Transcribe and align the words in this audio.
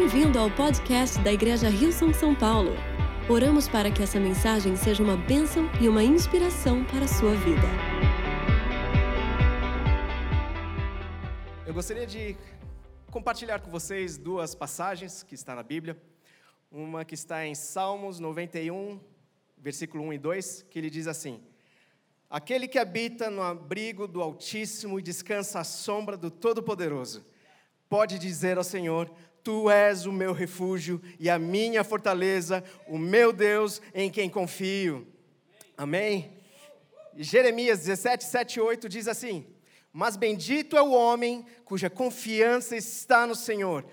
Bem-vindo 0.00 0.38
ao 0.38 0.48
podcast 0.48 1.18
da 1.24 1.32
Igreja 1.32 1.68
Rio 1.68 1.90
São 1.90 2.14
São 2.14 2.32
Paulo. 2.32 2.70
Oramos 3.28 3.68
para 3.68 3.90
que 3.90 4.00
essa 4.00 4.20
mensagem 4.20 4.76
seja 4.76 5.02
uma 5.02 5.16
bênção 5.16 5.68
e 5.80 5.88
uma 5.88 6.04
inspiração 6.04 6.84
para 6.84 7.04
a 7.04 7.08
sua 7.08 7.34
vida. 7.34 7.66
Eu 11.66 11.74
gostaria 11.74 12.06
de 12.06 12.36
compartilhar 13.10 13.58
com 13.58 13.72
vocês 13.72 14.16
duas 14.16 14.54
passagens 14.54 15.24
que 15.24 15.34
está 15.34 15.56
na 15.56 15.64
Bíblia. 15.64 16.00
Uma 16.70 17.04
que 17.04 17.16
está 17.16 17.44
em 17.44 17.56
Salmos 17.56 18.20
91, 18.20 19.00
versículo 19.58 20.04
1 20.04 20.12
e 20.12 20.18
2, 20.18 20.66
que 20.70 20.78
ele 20.78 20.90
diz 20.90 21.08
assim: 21.08 21.42
Aquele 22.30 22.68
que 22.68 22.78
habita 22.78 23.28
no 23.30 23.42
abrigo 23.42 24.06
do 24.06 24.22
Altíssimo 24.22 25.00
e 25.00 25.02
descansa 25.02 25.58
à 25.58 25.64
sombra 25.64 26.16
do 26.16 26.30
Todo-Poderoso, 26.30 27.26
pode 27.88 28.16
dizer 28.16 28.58
ao 28.58 28.64
Senhor: 28.64 29.10
Tu 29.48 29.70
és 29.70 30.04
o 30.04 30.12
meu 30.12 30.34
refúgio 30.34 31.00
e 31.18 31.30
a 31.30 31.38
minha 31.38 31.82
fortaleza, 31.82 32.62
o 32.86 32.98
meu 32.98 33.32
Deus 33.32 33.80
em 33.94 34.10
quem 34.10 34.28
confio. 34.28 35.08
Amém? 35.74 36.36
Jeremias 37.16 37.78
17, 37.78 38.24
7 38.24 38.56
e 38.56 38.60
8 38.60 38.86
diz 38.90 39.08
assim: 39.08 39.46
Mas 39.90 40.18
bendito 40.18 40.76
é 40.76 40.82
o 40.82 40.90
homem 40.90 41.46
cuja 41.64 41.88
confiança 41.88 42.76
está 42.76 43.26
no 43.26 43.34
Senhor, 43.34 43.86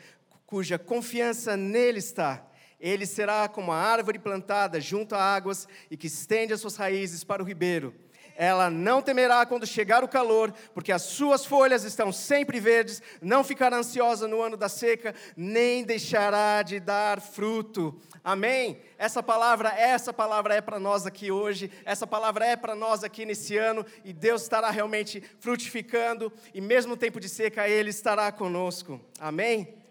cuja 0.46 0.78
confiança 0.78 1.56
nele 1.56 2.00
está. 2.00 2.46
Ele 2.78 3.06
será 3.06 3.48
como 3.48 3.72
a 3.72 3.78
árvore 3.78 4.20
plantada 4.20 4.82
junto 4.82 5.16
a 5.16 5.24
águas 5.24 5.70
e 5.90 5.96
que 5.96 6.08
estende 6.08 6.52
as 6.52 6.60
suas 6.60 6.76
raízes 6.76 7.24
para 7.24 7.42
o 7.42 7.46
ribeiro 7.46 7.96
ela 8.36 8.70
não 8.70 9.02
temerá 9.02 9.46
quando 9.46 9.66
chegar 9.66 10.04
o 10.04 10.08
calor, 10.08 10.54
porque 10.74 10.92
as 10.92 11.04
suas 11.04 11.46
folhas 11.46 11.84
estão 11.84 12.12
sempre 12.12 12.60
verdes, 12.60 13.02
não 13.22 13.44
ficará 13.44 13.78
ansiosa 13.78 14.28
no 14.28 14.42
ano 14.42 14.58
da 14.58 14.68
seca, 14.68 15.16
nem 15.36 15.84
deixará 15.84 16.62
de 16.62 16.80
dar 16.80 17.22
fruto. 17.22 18.00
Amém? 18.24 18.82
Essa 18.98 19.24
palavra, 19.24 19.70
essa 19.70 20.12
palavra 20.12 20.56
é 20.56 20.62
para 20.62 20.80
nós 20.80 21.06
aqui 21.06 21.32
hoje, 21.32 21.72
essa 21.86 22.06
palavra 22.06 22.46
é 22.46 22.56
para 22.56 22.76
nós 22.76 23.04
aqui 23.04 23.26
nesse 23.26 23.58
ano, 23.58 23.86
e 24.04 24.12
Deus 24.12 24.42
estará 24.42 24.70
realmente 24.70 25.24
frutificando, 25.40 26.32
e 26.54 26.60
mesmo 26.60 26.92
no 26.92 26.98
tempo 26.98 27.20
de 27.20 27.30
seca, 27.30 27.70
Ele 27.70 27.90
estará 27.90 28.32
conosco. 28.32 29.00
Amém? 29.20 29.82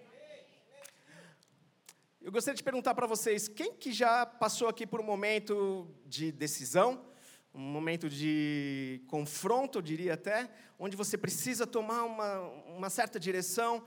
Eu 2.21 2.33
gostaria 2.33 2.57
de 2.57 2.63
perguntar 2.63 2.95
para 2.95 3.07
vocês, 3.07 3.49
quem 3.49 3.75
que 3.75 3.93
já 3.93 4.25
passou 4.25 4.67
aqui 4.67 4.87
por 4.87 5.01
um 5.01 5.05
momento 5.05 5.87
de 6.07 6.33
decisão? 6.33 7.14
Um 7.55 7.61
momento 7.61 8.11
de 8.11 9.01
confronto, 9.07 9.79
eu 9.79 9.83
diria 9.83 10.15
até, 10.15 10.51
onde 10.79 10.97
você 10.97 11.17
precisa 11.17 11.67
tomar 11.67 12.03
uma, 12.03 12.41
uma 12.77 12.91
certa 12.91 13.21
direção 13.21 13.85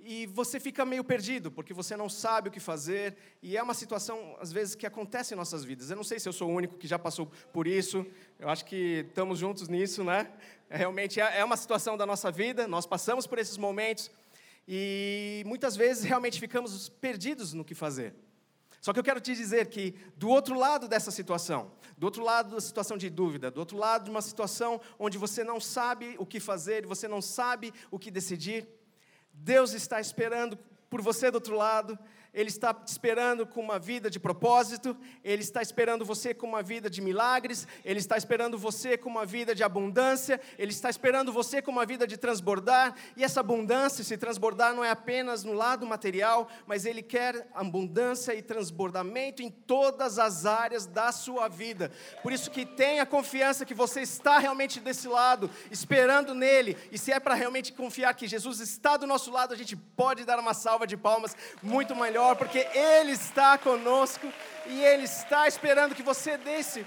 e 0.00 0.26
você 0.26 0.58
fica 0.58 0.84
meio 0.84 1.04
perdido, 1.04 1.50
porque 1.50 1.72
você 1.72 1.96
não 1.96 2.08
sabe 2.08 2.48
o 2.48 2.52
que 2.52 2.60
fazer, 2.60 3.16
e 3.42 3.56
é 3.56 3.62
uma 3.62 3.72
situação, 3.72 4.36
às 4.40 4.52
vezes, 4.52 4.74
que 4.74 4.84
acontece 4.84 5.32
em 5.32 5.36
nossas 5.36 5.64
vidas. 5.64 5.88
Eu 5.88 5.96
não 5.96 6.04
sei 6.04 6.18
se 6.18 6.28
eu 6.28 6.32
sou 6.32 6.50
o 6.50 6.52
único 6.52 6.76
que 6.76 6.86
já 6.86 6.98
passou 6.98 7.30
por 7.52 7.66
isso, 7.66 8.04
eu 8.38 8.48
acho 8.48 8.64
que 8.64 9.06
estamos 9.08 9.38
juntos 9.38 9.68
nisso, 9.68 10.04
né? 10.04 10.30
É, 10.68 10.76
realmente 10.76 11.20
é, 11.20 11.38
é 11.38 11.44
uma 11.44 11.56
situação 11.56 11.96
da 11.96 12.04
nossa 12.04 12.30
vida, 12.30 12.66
nós 12.66 12.84
passamos 12.84 13.26
por 13.26 13.38
esses 13.38 13.56
momentos, 13.56 14.10
e 14.66 15.42
muitas 15.46 15.76
vezes 15.76 16.04
realmente 16.04 16.40
ficamos 16.40 16.88
perdidos 16.88 17.54
no 17.54 17.64
que 17.64 17.74
fazer. 17.74 18.14
Só 18.80 18.92
que 18.92 18.98
eu 18.98 19.04
quero 19.04 19.20
te 19.20 19.34
dizer 19.34 19.68
que 19.68 19.94
do 20.16 20.28
outro 20.28 20.58
lado 20.58 20.86
dessa 20.86 21.10
situação, 21.10 21.72
do 21.96 22.04
outro 22.04 22.24
lado 22.24 22.54
da 22.54 22.60
situação 22.60 22.96
de 22.96 23.08
dúvida, 23.08 23.50
do 23.50 23.58
outro 23.58 23.76
lado 23.76 24.04
de 24.04 24.10
uma 24.10 24.22
situação 24.22 24.80
onde 24.98 25.16
você 25.16 25.44
não 25.44 25.60
sabe 25.60 26.16
o 26.18 26.26
que 26.26 26.40
fazer, 26.40 26.86
você 26.86 27.06
não 27.06 27.22
sabe 27.22 27.72
o 27.90 27.98
que 27.98 28.10
decidir, 28.10 28.66
Deus 29.32 29.72
está 29.72 30.00
esperando 30.00 30.58
por 30.88 31.00
você 31.00 31.30
do 31.30 31.36
outro 31.36 31.56
lado, 31.56 31.98
ele 32.34 32.48
está 32.48 32.74
te 32.74 32.88
esperando 32.88 33.46
com 33.46 33.60
uma 33.60 33.78
vida 33.78 34.10
de 34.10 34.18
propósito, 34.18 34.96
Ele 35.22 35.42
está 35.42 35.62
esperando 35.62 36.04
você 36.04 36.34
com 36.34 36.48
uma 36.48 36.64
vida 36.64 36.90
de 36.90 37.00
milagres, 37.00 37.66
Ele 37.84 38.00
está 38.00 38.16
esperando 38.16 38.58
você 38.58 38.98
com 38.98 39.08
uma 39.08 39.24
vida 39.24 39.54
de 39.54 39.62
abundância, 39.62 40.40
Ele 40.58 40.72
está 40.72 40.90
esperando 40.90 41.32
você 41.32 41.62
com 41.62 41.70
uma 41.70 41.86
vida 41.86 42.08
de 42.08 42.16
transbordar, 42.16 42.96
e 43.16 43.22
essa 43.22 43.38
abundância, 43.38 44.02
se 44.02 44.16
transbordar, 44.16 44.74
não 44.74 44.82
é 44.82 44.90
apenas 44.90 45.44
no 45.44 45.52
lado 45.52 45.86
material, 45.86 46.48
mas 46.66 46.84
Ele 46.84 47.02
quer 47.02 47.48
abundância 47.54 48.34
e 48.34 48.42
transbordamento 48.42 49.40
em 49.40 49.48
todas 49.48 50.18
as 50.18 50.44
áreas 50.44 50.86
da 50.86 51.12
sua 51.12 51.46
vida. 51.46 51.92
Por 52.20 52.32
isso 52.32 52.50
que 52.50 52.66
tenha 52.66 53.06
confiança 53.06 53.64
que 53.64 53.74
você 53.74 54.00
está 54.00 54.38
realmente 54.38 54.80
desse 54.80 55.06
lado, 55.06 55.48
esperando 55.70 56.34
nele, 56.34 56.76
e 56.90 56.98
se 56.98 57.12
é 57.12 57.20
para 57.20 57.34
realmente 57.34 57.72
confiar 57.72 58.12
que 58.14 58.26
Jesus 58.26 58.58
está 58.58 58.96
do 58.96 59.06
nosso 59.06 59.30
lado, 59.30 59.54
a 59.54 59.56
gente 59.56 59.76
pode 59.76 60.24
dar 60.24 60.40
uma 60.40 60.52
salva 60.52 60.84
de 60.84 60.96
palmas 60.96 61.36
muito 61.62 61.94
melhor 61.94 62.23
maior, 62.24 62.36
porque 62.36 62.66
Ele 62.74 63.12
está 63.12 63.58
conosco 63.58 64.26
e 64.66 64.82
Ele 64.82 65.04
está 65.04 65.46
esperando 65.46 65.94
que 65.94 66.02
você 66.02 66.38
desse, 66.38 66.86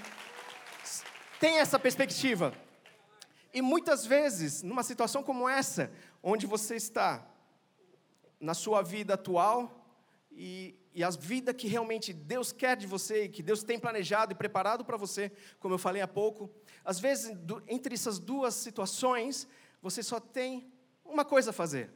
tenha 1.38 1.60
essa 1.60 1.78
perspectiva. 1.78 2.52
E 3.54 3.62
muitas 3.62 4.04
vezes, 4.04 4.62
numa 4.62 4.82
situação 4.82 5.22
como 5.22 5.48
essa, 5.48 5.92
onde 6.22 6.46
você 6.46 6.74
está, 6.74 7.24
na 8.40 8.54
sua 8.54 8.82
vida 8.82 9.14
atual 9.14 9.84
e, 10.32 10.76
e 10.92 11.02
a 11.02 11.10
vida 11.10 11.54
que 11.54 11.66
realmente 11.68 12.12
Deus 12.12 12.52
quer 12.52 12.76
de 12.76 12.86
você 12.86 13.24
e 13.24 13.28
que 13.28 13.42
Deus 13.42 13.62
tem 13.62 13.78
planejado 13.78 14.32
e 14.32 14.36
preparado 14.36 14.84
para 14.84 14.96
você, 14.96 15.32
como 15.58 15.74
eu 15.74 15.78
falei 15.78 16.02
há 16.02 16.08
pouco, 16.08 16.50
às 16.84 16.98
vezes, 16.98 17.36
do, 17.36 17.62
entre 17.68 17.94
essas 17.94 18.18
duas 18.18 18.54
situações, 18.54 19.46
você 19.80 20.02
só 20.02 20.18
tem 20.18 20.72
uma 21.04 21.24
coisa 21.24 21.50
a 21.50 21.52
fazer, 21.52 21.90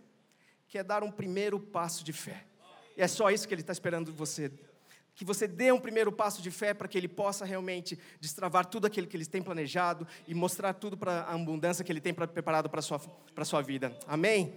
que 0.68 0.78
é 0.78 0.84
dar 0.84 1.02
um 1.02 1.10
primeiro 1.10 1.58
passo 1.58 2.04
de 2.04 2.12
fé. 2.12 2.51
E 2.96 3.02
é 3.02 3.08
só 3.08 3.30
isso 3.30 3.46
que 3.46 3.54
Ele 3.54 3.60
está 3.60 3.72
esperando 3.72 4.10
de 4.10 4.16
você. 4.16 4.50
Que 5.14 5.24
você 5.24 5.46
dê 5.46 5.70
um 5.72 5.80
primeiro 5.80 6.10
passo 6.10 6.40
de 6.40 6.50
fé 6.50 6.72
para 6.72 6.88
que 6.88 6.96
Ele 6.96 7.08
possa 7.08 7.44
realmente 7.44 7.98
destravar 8.20 8.66
tudo 8.66 8.86
aquilo 8.86 9.06
que 9.06 9.16
Ele 9.16 9.26
tem 9.26 9.42
planejado 9.42 10.06
e 10.26 10.34
mostrar 10.34 10.72
tudo 10.74 10.96
para 10.96 11.22
a 11.22 11.34
abundância 11.34 11.84
que 11.84 11.92
Ele 11.92 12.00
tem 12.00 12.14
preparado 12.14 12.68
para 12.68 12.80
a 12.80 12.82
sua, 12.82 13.00
sua 13.44 13.62
vida. 13.62 13.96
Amém? 14.06 14.54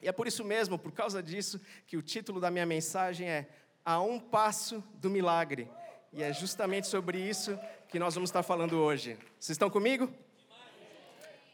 E 0.00 0.08
é 0.08 0.12
por 0.12 0.26
isso 0.26 0.44
mesmo, 0.44 0.78
por 0.78 0.92
causa 0.92 1.22
disso, 1.22 1.60
que 1.86 1.96
o 1.96 2.02
título 2.02 2.40
da 2.40 2.50
minha 2.50 2.66
mensagem 2.66 3.28
é 3.28 3.48
A 3.84 4.00
um 4.00 4.20
Passo 4.20 4.82
do 4.94 5.10
Milagre. 5.10 5.68
E 6.12 6.22
é 6.22 6.32
justamente 6.32 6.86
sobre 6.86 7.18
isso 7.18 7.58
que 7.88 7.98
nós 7.98 8.14
vamos 8.14 8.30
estar 8.30 8.42
falando 8.42 8.76
hoje. 8.78 9.18
Vocês 9.38 9.50
estão 9.54 9.68
comigo? 9.68 10.12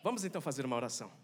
Vamos 0.02 0.24
então 0.24 0.40
fazer 0.40 0.66
uma 0.66 0.76
oração. 0.76 1.23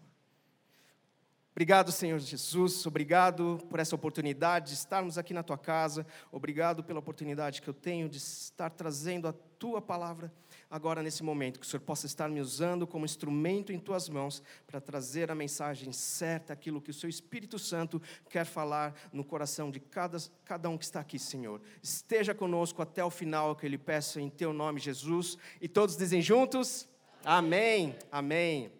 Obrigado, 1.61 1.91
Senhor 1.91 2.17
Jesus, 2.17 2.87
obrigado 2.87 3.59
por 3.69 3.79
essa 3.79 3.93
oportunidade 3.93 4.69
de 4.69 4.73
estarmos 4.73 5.19
aqui 5.19 5.31
na 5.31 5.43
tua 5.43 5.59
casa, 5.59 6.07
obrigado 6.31 6.83
pela 6.83 6.97
oportunidade 6.97 7.61
que 7.61 7.67
eu 7.67 7.73
tenho 7.73 8.09
de 8.09 8.17
estar 8.17 8.71
trazendo 8.71 9.27
a 9.27 9.33
tua 9.59 9.79
palavra 9.79 10.33
agora 10.71 11.03
nesse 11.03 11.21
momento, 11.21 11.59
que 11.59 11.65
o 11.67 11.69
Senhor 11.69 11.83
possa 11.83 12.07
estar 12.07 12.27
me 12.27 12.41
usando 12.41 12.87
como 12.87 13.05
instrumento 13.05 13.71
em 13.71 13.77
tuas 13.77 14.09
mãos 14.09 14.41
para 14.65 14.81
trazer 14.81 15.29
a 15.29 15.35
mensagem 15.35 15.93
certa, 15.93 16.51
aquilo 16.51 16.81
que 16.81 16.89
o 16.89 16.93
seu 16.95 17.07
Espírito 17.07 17.59
Santo 17.59 18.01
quer 18.27 18.43
falar 18.43 18.95
no 19.13 19.23
coração 19.23 19.69
de 19.69 19.79
cada, 19.79 20.17
cada 20.43 20.67
um 20.67 20.79
que 20.79 20.85
está 20.85 20.99
aqui, 20.99 21.19
Senhor. 21.19 21.61
Esteja 21.83 22.33
conosco 22.33 22.81
até 22.81 23.03
o 23.03 23.11
final, 23.11 23.55
que 23.55 23.67
eu 23.67 23.69
lhe 23.69 23.77
peço 23.77 24.19
em 24.19 24.31
teu 24.31 24.51
nome, 24.51 24.79
Jesus, 24.79 25.37
e 25.61 25.67
todos 25.67 25.95
dizem 25.95 26.23
juntos: 26.23 26.89
Amém, 27.23 27.95
Amém. 28.11 28.71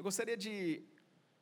Eu 0.00 0.04
gostaria 0.04 0.36
de 0.36 0.88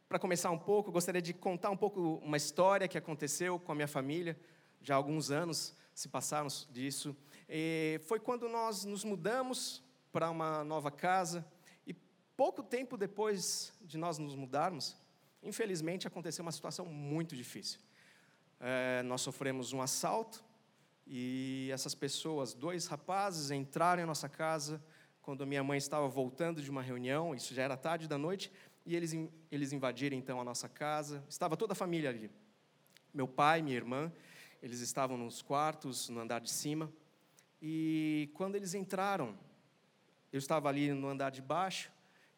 para 0.09 0.19
começar 0.19 0.51
um 0.51 0.59
pouco, 0.59 0.91
gostaria 0.91 1.21
de 1.21 1.35
contar 1.35 1.69
um 1.69 1.77
pouco 1.77 2.15
uma 2.25 2.39
história 2.39 2.89
que 2.89 2.97
aconteceu 2.97 3.59
com 3.59 3.73
a 3.73 3.75
minha 3.75 3.87
família. 3.87 4.41
Já 4.81 4.95
alguns 4.95 5.31
anos 5.31 5.75
se 5.95 6.09
passaram 6.09 6.49
disso. 6.71 7.15
E 7.47 8.01
foi 8.07 8.19
quando 8.19 8.49
nós 8.49 8.87
nos 8.87 9.05
mudamos 9.05 9.83
para 10.11 10.31
uma 10.31 10.65
nova 10.65 10.91
casa. 10.91 11.47
E 11.87 11.93
pouco 12.35 12.63
tempo 12.63 12.97
depois 12.97 13.75
de 13.83 13.99
nós 13.99 14.17
nos 14.17 14.35
mudarmos, 14.35 14.97
infelizmente 15.43 16.07
aconteceu 16.07 16.43
uma 16.43 16.53
situação 16.53 16.87
muito 16.87 17.37
difícil. 17.37 17.79
É, 18.61 19.03
nós 19.03 19.21
sofremos 19.21 19.75
um 19.75 19.83
assalto 19.83 20.43
e 21.07 21.69
essas 21.71 21.95
pessoas, 21.95 22.55
dois 22.55 22.87
rapazes, 22.87 23.51
entraram 23.51 24.03
em 24.03 24.07
nossa 24.07 24.29
casa 24.29 24.83
quando 25.21 25.47
minha 25.47 25.63
mãe 25.63 25.77
estava 25.77 26.09
voltando 26.09 26.63
de 26.63 26.71
uma 26.71 26.81
reunião. 26.81 27.35
Isso 27.35 27.53
já 27.53 27.63
era 27.63 27.77
tarde 27.77 28.09
da 28.09 28.17
noite 28.17 28.51
e 28.89 28.97
eles, 28.97 29.15
eles 29.53 29.71
invadiram 29.75 30.17
então 30.17 30.41
a 30.41 30.45
nossa 30.45 30.67
casa. 30.67 31.23
Estava 31.29 31.59
toda 31.59 31.75
a 31.75 31.77
família 31.77 32.09
ali. 32.09 32.31
Meu 33.13 33.29
pai, 33.29 33.61
minha 33.61 33.77
irmã, 33.77 34.11
eles 34.63 34.81
estavam 34.81 35.19
nos 35.19 35.43
quartos, 35.43 36.09
no 36.09 36.19
andar 36.21 36.41
de 36.41 36.51
cima. 36.51 36.91
E 37.61 38.31
quando 38.33 38.55
eles 38.55 38.73
entraram, 38.73 39.39
eu 40.33 40.39
estava 40.39 40.71
ali 40.71 40.91
no 40.95 41.07
andar 41.07 41.29
de 41.29 41.43
baixo, 41.43 41.93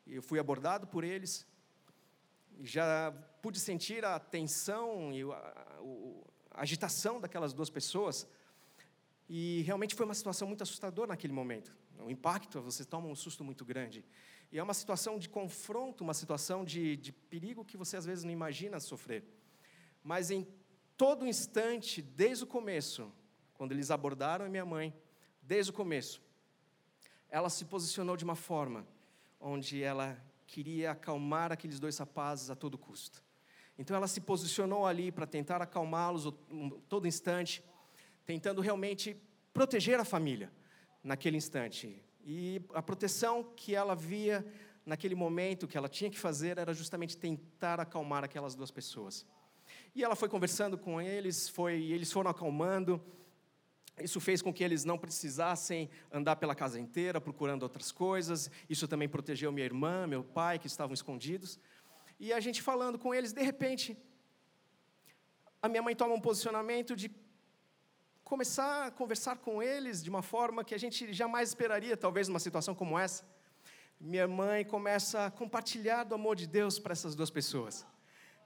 eu 0.04 0.20
fui 0.20 0.40
abordado 0.40 0.88
por 0.88 1.04
eles. 1.04 1.46
Já 2.62 3.12
pude 3.40 3.60
sentir 3.60 4.04
a 4.04 4.18
tensão 4.18 5.12
e 5.12 5.22
a, 5.22 5.36
a 6.50 6.62
agitação 6.62 7.20
daquelas 7.20 7.52
duas 7.52 7.70
pessoas. 7.70 8.26
E 9.28 9.62
realmente 9.62 9.94
foi 9.94 10.04
uma 10.04 10.14
situação 10.14 10.48
muito 10.48 10.62
assustadora 10.64 11.10
naquele 11.10 11.32
momento. 11.32 11.72
O 12.00 12.10
impacto, 12.10 12.60
você 12.60 12.84
toma 12.84 13.06
um 13.06 13.14
susto 13.14 13.44
muito 13.44 13.64
grande. 13.64 14.04
E 14.52 14.58
é 14.58 14.62
uma 14.62 14.74
situação 14.74 15.18
de 15.18 15.28
confronto, 15.28 16.02
uma 16.02 16.14
situação 16.14 16.64
de, 16.64 16.96
de 16.96 17.12
perigo 17.12 17.64
que 17.64 17.76
você 17.76 17.96
às 17.96 18.04
vezes 18.04 18.24
não 18.24 18.32
imagina 18.32 18.80
sofrer. 18.80 19.24
Mas 20.02 20.30
em 20.30 20.46
todo 20.96 21.26
instante, 21.26 22.02
desde 22.02 22.44
o 22.44 22.46
começo, 22.46 23.12
quando 23.54 23.72
eles 23.72 23.90
abordaram 23.90 24.44
a 24.44 24.48
minha 24.48 24.64
mãe, 24.64 24.94
desde 25.40 25.70
o 25.70 25.74
começo, 25.74 26.20
ela 27.28 27.48
se 27.48 27.64
posicionou 27.64 28.16
de 28.16 28.24
uma 28.24 28.34
forma 28.34 28.86
onde 29.40 29.82
ela 29.82 30.20
queria 30.46 30.90
acalmar 30.90 31.52
aqueles 31.52 31.78
dois 31.78 31.96
rapazes 31.96 32.50
a 32.50 32.56
todo 32.56 32.76
custo. 32.76 33.22
Então 33.78 33.96
ela 33.96 34.08
se 34.08 34.20
posicionou 34.20 34.84
ali 34.84 35.12
para 35.12 35.26
tentar 35.26 35.62
acalmá-los 35.62 36.34
todo 36.88 37.06
instante, 37.06 37.64
tentando 38.26 38.60
realmente 38.60 39.16
proteger 39.54 39.98
a 40.00 40.04
família 40.04 40.52
naquele 41.02 41.36
instante. 41.36 42.02
E 42.24 42.60
a 42.74 42.82
proteção 42.82 43.42
que 43.56 43.74
ela 43.74 43.94
via 43.94 44.44
naquele 44.84 45.14
momento, 45.14 45.68
que 45.68 45.76
ela 45.76 45.88
tinha 45.88 46.10
que 46.10 46.18
fazer, 46.18 46.58
era 46.58 46.72
justamente 46.74 47.16
tentar 47.16 47.80
acalmar 47.80 48.24
aquelas 48.24 48.54
duas 48.54 48.70
pessoas. 48.70 49.26
E 49.94 50.02
ela 50.02 50.16
foi 50.16 50.28
conversando 50.28 50.76
com 50.76 51.00
eles, 51.00 51.48
foi, 51.48 51.82
eles 51.82 52.10
foram 52.10 52.30
acalmando. 52.30 53.02
Isso 54.00 54.20
fez 54.20 54.40
com 54.40 54.52
que 54.52 54.64
eles 54.64 54.84
não 54.84 54.98
precisassem 54.98 55.90
andar 56.10 56.36
pela 56.36 56.54
casa 56.54 56.78
inteira 56.78 57.20
procurando 57.20 57.62
outras 57.62 57.92
coisas. 57.92 58.50
Isso 58.68 58.88
também 58.88 59.08
protegeu 59.08 59.52
minha 59.52 59.64
irmã, 59.64 60.06
meu 60.06 60.24
pai, 60.24 60.58
que 60.58 60.66
estavam 60.66 60.94
escondidos. 60.94 61.58
E 62.18 62.32
a 62.32 62.40
gente 62.40 62.62
falando 62.62 62.98
com 62.98 63.14
eles, 63.14 63.32
de 63.32 63.42
repente, 63.42 63.96
a 65.62 65.68
minha 65.68 65.82
mãe 65.82 65.94
toma 65.94 66.14
um 66.14 66.20
posicionamento 66.20 66.96
de 66.96 67.10
começar 68.30 68.86
a 68.86 68.90
conversar 68.92 69.38
com 69.38 69.60
eles 69.60 70.00
de 70.04 70.08
uma 70.08 70.22
forma 70.22 70.62
que 70.62 70.72
a 70.72 70.78
gente 70.78 71.12
jamais 71.12 71.48
esperaria, 71.48 71.96
talvez 71.96 72.28
numa 72.28 72.38
situação 72.38 72.76
como 72.76 72.96
essa. 72.96 73.24
Minha 74.00 74.28
mãe 74.28 74.64
começa 74.64 75.26
a 75.26 75.30
compartilhar 75.32 76.04
do 76.04 76.14
amor 76.14 76.36
de 76.36 76.46
Deus 76.46 76.78
para 76.78 76.92
essas 76.92 77.16
duas 77.16 77.28
pessoas. 77.28 77.84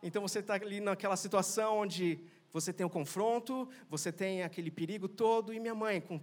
Então 0.02 0.22
você 0.22 0.38
está 0.38 0.54
ali 0.54 0.80
naquela 0.80 1.18
situação 1.18 1.80
onde 1.80 2.18
você 2.50 2.72
tem 2.72 2.82
o 2.82 2.88
um 2.88 2.90
confronto, 2.90 3.68
você 3.90 4.10
tem 4.10 4.42
aquele 4.42 4.70
perigo 4.70 5.06
todo, 5.06 5.52
e 5.52 5.60
minha 5.60 5.74
mãe, 5.74 6.00
com, 6.00 6.18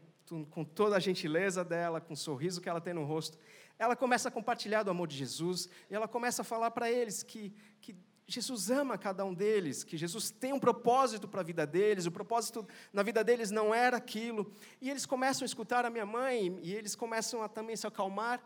com 0.45 0.63
toda 0.63 0.95
a 0.95 0.99
gentileza 0.99 1.63
dela, 1.63 2.01
com 2.01 2.15
o 2.15 2.17
sorriso 2.17 2.61
que 2.61 2.67
ela 2.67 2.81
tem 2.81 2.95
no 2.95 3.03
rosto, 3.03 3.37
ela 3.77 3.95
começa 3.95 4.29
a 4.29 4.31
compartilhar 4.31 4.81
do 4.81 4.89
amor 4.89 5.07
de 5.07 5.15
Jesus, 5.17 5.69
e 5.87 5.93
ela 5.93 6.07
começa 6.07 6.41
a 6.41 6.45
falar 6.45 6.71
para 6.71 6.91
eles 6.91 7.21
que, 7.21 7.53
que 7.79 7.95
Jesus 8.35 8.69
ama 8.71 8.97
cada 8.97 9.25
um 9.25 9.33
deles, 9.33 9.83
que 9.83 9.97
Jesus 9.97 10.31
tem 10.31 10.53
um 10.53 10.59
propósito 10.59 11.27
para 11.27 11.41
a 11.41 11.43
vida 11.43 11.65
deles, 11.65 12.05
o 12.05 12.11
propósito 12.11 12.67
na 12.93 13.03
vida 13.03 13.23
deles 13.23 13.51
não 13.51 13.73
era 13.73 13.97
aquilo. 13.97 14.51
E 14.81 14.89
eles 14.89 15.05
começam 15.05 15.43
a 15.43 15.47
escutar 15.47 15.85
a 15.85 15.89
minha 15.89 16.05
mãe 16.05 16.59
e 16.61 16.73
eles 16.73 16.95
começam 16.95 17.43
a 17.43 17.49
também 17.49 17.75
se 17.75 17.85
acalmar. 17.85 18.41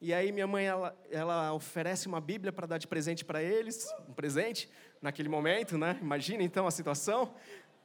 E 0.00 0.14
aí 0.14 0.32
minha 0.32 0.46
mãe 0.46 0.64
ela, 0.64 0.96
ela 1.10 1.52
oferece 1.52 2.06
uma 2.06 2.20
Bíblia 2.20 2.52
para 2.52 2.66
dar 2.66 2.78
de 2.78 2.86
presente 2.86 3.24
para 3.24 3.42
eles, 3.42 3.86
um 4.08 4.14
presente 4.14 4.70
naquele 5.02 5.28
momento, 5.28 5.76
né? 5.76 5.98
Imagina 6.00 6.42
então 6.42 6.66
a 6.66 6.70
situação. 6.70 7.34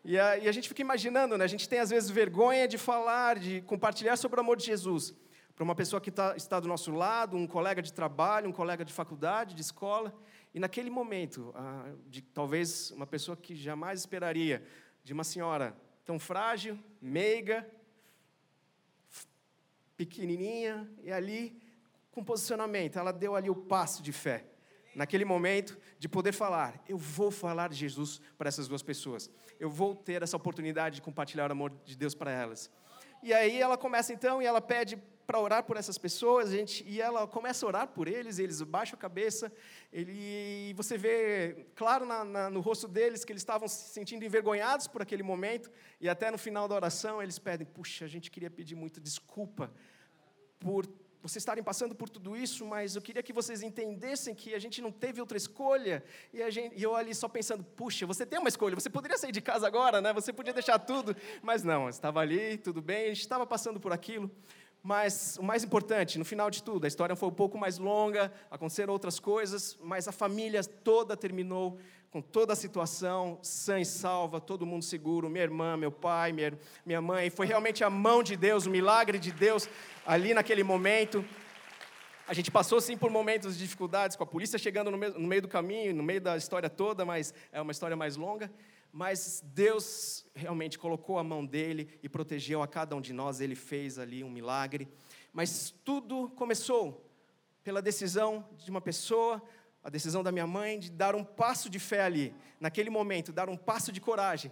E 0.04 0.18
a, 0.18 0.38
e 0.38 0.48
a 0.48 0.52
gente 0.52 0.70
fica 0.70 0.82
imaginando, 0.82 1.38
né? 1.38 1.44
A 1.44 1.48
gente 1.48 1.68
tem 1.68 1.80
às 1.80 1.90
vezes 1.90 2.10
vergonha 2.10 2.68
de 2.68 2.78
falar, 2.78 3.38
de 3.38 3.62
compartilhar 3.62 4.16
sobre 4.16 4.40
o 4.40 4.42
amor 4.42 4.56
de 4.56 4.66
Jesus 4.66 5.14
para 5.56 5.64
uma 5.64 5.76
pessoa 5.76 6.02
que 6.02 6.12
tá, 6.12 6.36
está 6.36 6.60
do 6.60 6.68
nosso 6.68 6.92
lado, 6.92 7.38
um 7.38 7.48
colega 7.48 7.82
de 7.82 7.94
trabalho, 7.94 8.50
um 8.50 8.52
colega 8.52 8.84
de 8.84 8.92
faculdade, 8.92 9.56
de 9.56 9.62
escola. 9.62 10.14
E 10.56 10.60
naquele 10.60 10.90
momento, 10.90 11.54
de 12.08 12.22
talvez 12.22 12.90
uma 12.92 13.06
pessoa 13.06 13.36
que 13.36 13.54
jamais 13.54 14.00
esperaria, 14.00 14.66
de 15.04 15.12
uma 15.12 15.26
senhora 15.26 15.76
tão 16.06 16.18
frágil, 16.18 16.80
meiga, 17.02 17.70
pequenininha, 19.98 20.90
e 21.04 21.12
ali, 21.12 21.62
com 22.10 22.24
posicionamento, 22.24 22.98
ela 22.98 23.12
deu 23.12 23.36
ali 23.36 23.50
o 23.50 23.56
passo 23.56 24.02
de 24.02 24.14
fé. 24.14 24.46
Naquele 24.96 25.26
momento, 25.26 25.78
de 26.00 26.08
poder 26.08 26.32
falar, 26.32 26.82
eu 26.88 26.98
vou 26.98 27.32
falar 27.32 27.68
de 27.68 27.76
Jesus 27.76 28.22
para 28.38 28.48
essas 28.48 28.66
duas 28.66 28.82
pessoas. 28.82 29.30
Eu 29.60 29.70
vou 29.70 29.94
ter 29.94 30.24
essa 30.24 30.38
oportunidade 30.38 30.96
de 30.96 31.02
compartilhar 31.02 31.50
o 31.50 31.52
amor 31.52 31.74
de 31.84 31.98
Deus 31.98 32.16
para 32.16 32.32
elas. 32.32 32.72
E 33.22 33.34
aí 33.34 33.62
ela 33.62 33.78
começa 33.78 34.14
então 34.14 34.42
e 34.42 34.46
ela 34.46 34.62
pede 34.62 34.98
para 35.26 35.40
orar 35.40 35.64
por 35.64 35.78
essas 35.78 35.98
pessoas, 35.98 36.52
gente, 36.52 36.84
e 36.88 37.02
ela 37.02 37.28
começa 37.28 37.66
a 37.66 37.68
orar 37.68 37.88
por 37.88 38.08
eles, 38.08 38.40
eles 38.40 38.62
baixam 38.62 38.96
a 38.98 39.00
cabeça, 39.00 39.52
ele, 39.92 40.12
e 40.14 40.74
você 40.74 40.98
vê 40.98 41.68
claro 41.76 42.06
na, 42.06 42.24
na, 42.24 42.50
no 42.50 42.62
rosto 42.62 42.88
deles 42.88 43.26
que 43.26 43.32
eles 43.32 43.42
estavam 43.42 43.68
se 43.68 43.90
sentindo 43.90 44.24
envergonhados 44.24 44.88
por 44.88 45.02
aquele 45.02 45.24
momento, 45.24 45.72
e 46.00 46.08
até 46.08 46.30
no 46.30 46.38
final 46.38 46.68
da 46.68 46.76
oração 46.76 47.22
eles 47.22 47.40
pedem: 47.40 47.66
Puxa, 47.66 48.06
a 48.06 48.08
gente 48.08 48.30
queria 48.30 48.50
pedir 48.50 48.76
muito 48.76 49.02
desculpa 49.02 49.72
por 50.60 50.88
vocês 51.28 51.42
estarem 51.42 51.64
passando 51.64 51.96
por 51.96 52.08
tudo 52.08 52.38
isso, 52.38 52.64
mas 52.68 52.96
eu 52.96 53.02
queria 53.02 53.24
que 53.24 53.34
vocês 53.34 53.64
entendessem 53.64 54.36
que 54.36 54.54
a 54.54 54.60
gente 54.60 54.80
não 54.80 54.92
teve 54.92 55.20
outra 55.20 55.36
escolha. 55.36 56.04
E, 56.32 56.40
a 56.40 56.52
gente, 56.52 56.78
e 56.78 56.84
eu 56.84 56.96
ali 56.96 57.16
só 57.16 57.28
pensando, 57.28 57.64
puxa, 57.64 58.06
você 58.06 58.28
tem 58.28 58.38
uma 58.38 58.48
escolha, 58.48 58.76
você 58.76 58.92
poderia 58.92 59.18
sair 59.18 59.32
de 59.32 59.42
casa 59.42 59.66
agora, 59.66 60.00
né? 60.02 60.14
Você 60.14 60.32
podia 60.32 60.54
deixar 60.54 60.78
tudo, 60.78 61.16
mas 61.42 61.64
não, 61.64 61.90
estava 61.90 62.20
ali, 62.20 62.60
tudo 62.60 62.80
bem, 62.80 63.06
a 63.06 63.08
gente 63.08 63.22
estava 63.22 63.44
passando 63.44 63.80
por 63.80 63.92
aquilo. 63.92 64.30
Mas 64.86 65.36
o 65.40 65.44
mais 65.44 65.64
importante, 65.64 66.20
no 66.20 66.24
final 66.24 66.52
de 66.52 66.62
tudo, 66.62 66.86
a 66.86 66.88
história 66.88 67.16
foi 67.16 67.28
um 67.28 67.34
pouco 67.34 67.58
mais 67.58 67.80
longa, 67.80 68.32
aconteceram 68.52 68.94
outras 68.94 69.20
coisas, 69.20 69.76
mas 69.82 70.08
a 70.08 70.12
família 70.12 70.64
toda 70.64 71.18
terminou 71.18 71.80
com 72.12 72.22
toda 72.22 72.54
a 72.54 72.56
situação, 72.56 73.40
sã 73.42 73.80
e 73.80 73.86
salva, 73.86 74.40
todo 74.40 74.64
mundo 74.64 74.84
seguro, 74.84 75.28
minha 75.28 75.44
irmã, 75.44 75.76
meu 75.76 75.92
pai, 75.92 76.32
minha, 76.32 76.54
minha 76.86 77.02
mãe. 77.02 77.32
Foi 77.32 77.48
realmente 77.48 77.84
a 77.84 77.90
mão 77.90 78.22
de 78.22 78.36
Deus, 78.36 78.68
o 78.68 78.70
milagre 78.70 79.18
de 79.18 79.32
Deus 79.32 79.68
ali 80.06 80.36
naquele 80.36 80.64
momento. 80.64 81.26
A 82.28 82.34
gente 82.36 82.52
passou 82.52 82.80
sim 82.80 82.96
por 82.96 83.10
momentos 83.10 83.58
de 83.58 83.64
dificuldades, 83.64 84.16
com 84.16 84.24
a 84.24 84.28
polícia 84.28 84.60
chegando 84.60 84.92
no 84.92 85.00
meio, 85.00 85.14
no 85.14 85.28
meio 85.28 85.42
do 85.42 85.48
caminho, 85.48 85.96
no 85.96 86.04
meio 86.04 86.22
da 86.22 86.38
história 86.38 86.70
toda, 86.70 87.04
mas 87.04 87.34
é 87.52 87.60
uma 87.60 87.72
história 87.72 87.98
mais 87.98 88.18
longa 88.18 88.52
mas 88.96 89.44
Deus 89.48 90.26
realmente 90.34 90.80
colocou 90.80 91.20
a 91.20 91.24
mão 91.24 91.46
dele 91.46 92.00
e 92.02 92.08
protegeu 92.08 92.64
a 92.64 92.68
cada 92.68 92.96
um 92.96 93.02
de 93.02 93.12
nós, 93.12 93.42
ele 93.42 93.54
fez 93.54 94.00
ali 94.00 94.24
um 94.24 94.30
milagre. 94.30 94.88
Mas 95.34 95.76
tudo 95.84 96.30
começou 96.30 97.06
pela 97.62 97.82
decisão 97.82 98.48
de 98.58 98.72
uma 98.72 98.80
pessoa, 98.80 99.44
a 99.84 99.90
decisão 99.90 100.24
da 100.24 100.32
minha 100.32 100.48
mãe 100.48 100.80
de 100.80 100.90
dar 100.90 101.14
um 101.14 101.26
passo 101.26 101.70
de 101.70 101.78
fé 101.78 102.04
ali, 102.04 102.34
naquele 102.58 102.90
momento, 102.90 103.34
dar 103.34 103.50
um 103.50 103.58
passo 103.58 103.92
de 103.92 104.00
coragem 104.00 104.50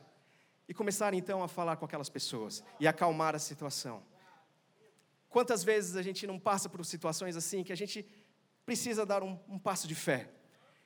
e 0.68 0.74
começar 0.74 1.14
então 1.14 1.42
a 1.42 1.48
falar 1.48 1.78
com 1.78 1.86
aquelas 1.86 2.10
pessoas 2.10 2.62
e 2.82 2.86
acalmar 2.86 3.36
a 3.36 3.40
situação. 3.40 4.04
Quantas 5.30 5.64
vezes 5.64 5.96
a 5.96 6.02
gente 6.02 6.28
não 6.28 6.38
passa 6.38 6.68
por 6.68 6.84
situações 6.86 7.38
assim 7.38 7.64
que 7.64 7.72
a 7.72 7.78
gente 7.78 8.06
precisa 8.66 9.06
dar 9.06 9.24
um, 9.24 9.40
um 9.48 9.58
passo 9.58 9.88
de 9.88 9.96
fé? 9.96 10.30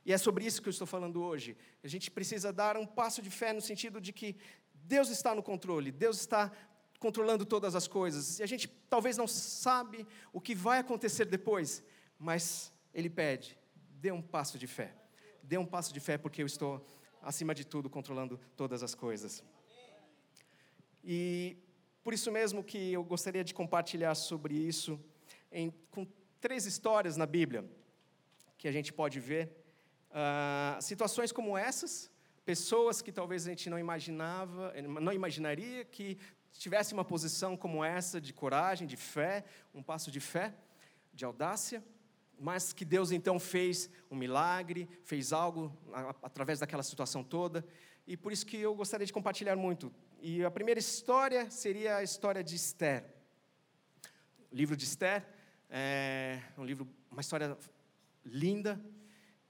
E 0.08 0.14
é 0.14 0.18
sobre 0.18 0.46
isso 0.46 0.62
que 0.62 0.70
eu 0.70 0.72
estou 0.72 0.88
falando 0.88 1.22
hoje. 1.22 1.58
A 1.84 1.88
gente 1.90 2.10
precisa 2.10 2.54
dar 2.54 2.78
um 2.78 2.86
passo 2.86 3.22
de 3.22 3.30
fé 3.30 3.52
no 3.52 3.60
sentido 3.60 4.00
de 4.00 4.14
que 4.14 4.38
Deus 4.74 5.10
está 5.10 5.36
no 5.36 5.44
controle, 5.44 5.92
Deus 5.92 6.22
está 6.22 6.50
controlando 6.98 7.46
todas 7.46 7.76
as 7.76 7.90
coisas. 7.90 8.40
E 8.40 8.44
a 8.44 8.46
gente 8.46 8.70
talvez 8.90 9.18
não 9.18 9.28
sabe 9.28 10.08
o 10.32 10.40
que 10.40 10.56
vai 10.56 10.80
acontecer 10.80 11.26
depois, 11.26 11.84
mas 12.18 12.72
Ele 12.94 13.10
pede: 13.10 13.60
dê 14.00 14.10
um 14.10 14.22
passo 14.22 14.58
de 14.58 14.66
fé. 14.66 14.96
Dê 15.44 15.58
um 15.58 15.66
passo 15.66 15.94
de 15.94 16.00
fé, 16.00 16.18
porque 16.18 16.42
eu 16.42 16.46
estou, 16.46 16.88
acima 17.22 17.54
de 17.54 17.66
tudo, 17.66 17.90
controlando 17.90 18.40
todas 18.56 18.82
as 18.84 18.96
coisas. 18.96 19.44
E 21.04 21.58
por 22.02 22.14
isso 22.14 22.32
mesmo 22.32 22.64
que 22.64 22.94
eu 22.94 23.04
gostaria 23.04 23.44
de 23.44 23.54
compartilhar 23.54 24.16
sobre 24.16 24.56
isso 24.56 24.98
em, 25.52 25.70
com 25.92 26.08
três 26.40 26.66
histórias 26.66 27.18
na 27.18 27.26
Bíblia 27.26 27.70
que 28.58 28.70
a 28.70 28.72
gente 28.72 28.94
pode 28.94 29.20
ver 29.20 29.67
Uh, 30.10 30.82
situações 30.82 31.32
como 31.32 31.58
essas, 31.58 32.10
pessoas 32.46 33.02
que 33.02 33.12
talvez 33.12 33.46
a 33.46 33.50
gente 33.50 33.70
não 33.70 33.78
imaginava, 33.78 34.74
não 35.02 35.12
imaginaria 35.12 35.84
que 35.84 36.18
tivesse 36.54 36.94
uma 36.94 37.04
posição 37.04 37.58
como 37.58 37.84
essa 37.84 38.20
de 38.20 38.34
coragem, 38.34 38.88
de 38.88 38.98
fé, 38.98 39.44
um 39.74 39.84
passo 39.84 40.10
de 40.10 40.20
fé, 40.20 40.54
de 41.14 41.26
audácia, 41.26 41.84
mas 42.40 42.72
que 42.72 42.86
Deus 42.86 43.12
então 43.12 43.40
fez 43.40 43.90
um 44.10 44.16
milagre, 44.16 44.88
fez 45.04 45.34
algo 45.34 45.76
através 46.22 46.60
daquela 46.60 46.84
situação 46.84 47.24
toda, 47.24 47.66
e 48.06 48.16
por 48.16 48.32
isso 48.32 48.46
que 48.46 48.58
eu 48.58 48.74
gostaria 48.76 49.06
de 49.06 49.14
compartilhar 49.14 49.56
muito. 49.56 49.92
E 50.22 50.44
a 50.44 50.50
primeira 50.50 50.80
história 50.80 51.50
seria 51.52 51.98
a 51.98 52.04
história 52.04 52.44
de 52.44 52.56
Esther. 52.56 53.04
O 54.52 54.56
livro 54.56 54.76
de 54.76 54.86
Esther 54.86 55.28
é 55.70 56.40
um 56.58 56.64
livro, 56.64 56.88
uma 57.12 57.22
história 57.22 57.58
linda, 58.24 58.80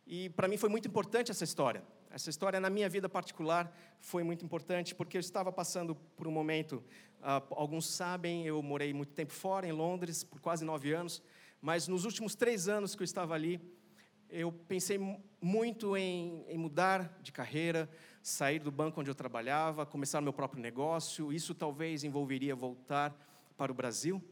e 0.08 0.30
para 0.30 0.48
mim 0.48 0.56
foi 0.56 0.70
muito 0.70 0.88
importante 0.88 1.32
essa 1.32 1.44
história. 1.44 1.84
Essa 2.10 2.30
história, 2.30 2.60
na 2.60 2.70
minha 2.70 2.88
vida 2.88 3.10
particular, 3.10 3.72
foi 4.00 4.24
muito 4.24 4.44
importante 4.46 4.96
porque 4.96 5.18
eu 5.18 5.20
estava 5.20 5.52
passando 5.52 5.94
por 5.94 6.28
um 6.28 6.32
momento. 6.32 6.82
Uh, 7.20 7.54
alguns 7.56 7.88
sabem, 7.88 8.46
eu 8.46 8.64
morei 8.64 8.94
muito 8.94 9.14
tempo 9.14 9.34
fora, 9.34 9.68
em 9.68 9.74
Londres, 9.74 10.24
por 10.24 10.40
quase 10.40 10.64
nove 10.64 10.94
anos. 10.94 11.22
Mas 11.62 11.88
nos 11.90 12.06
últimos 12.06 12.36
três 12.36 12.70
anos 12.70 12.96
que 12.96 13.02
eu 13.02 13.06
estava 13.06 13.34
ali, 13.34 13.60
eu 14.30 14.52
pensei 14.52 14.98
muito 15.42 15.98
em, 15.98 16.46
em 16.48 16.58
mudar 16.58 17.20
de 17.22 17.32
carreira, 17.34 17.90
sair 18.22 18.60
do 18.60 18.72
banco 18.72 19.02
onde 19.02 19.10
eu 19.10 19.16
trabalhava, 19.16 19.86
começar 19.86 20.22
meu 20.22 20.34
próprio 20.34 20.62
negócio. 20.62 21.34
Isso 21.34 21.54
talvez 21.54 22.06
envolveria 22.06 22.56
voltar 22.56 23.14
para 23.58 23.72
o 23.72 23.76
Brasil. 23.76 24.24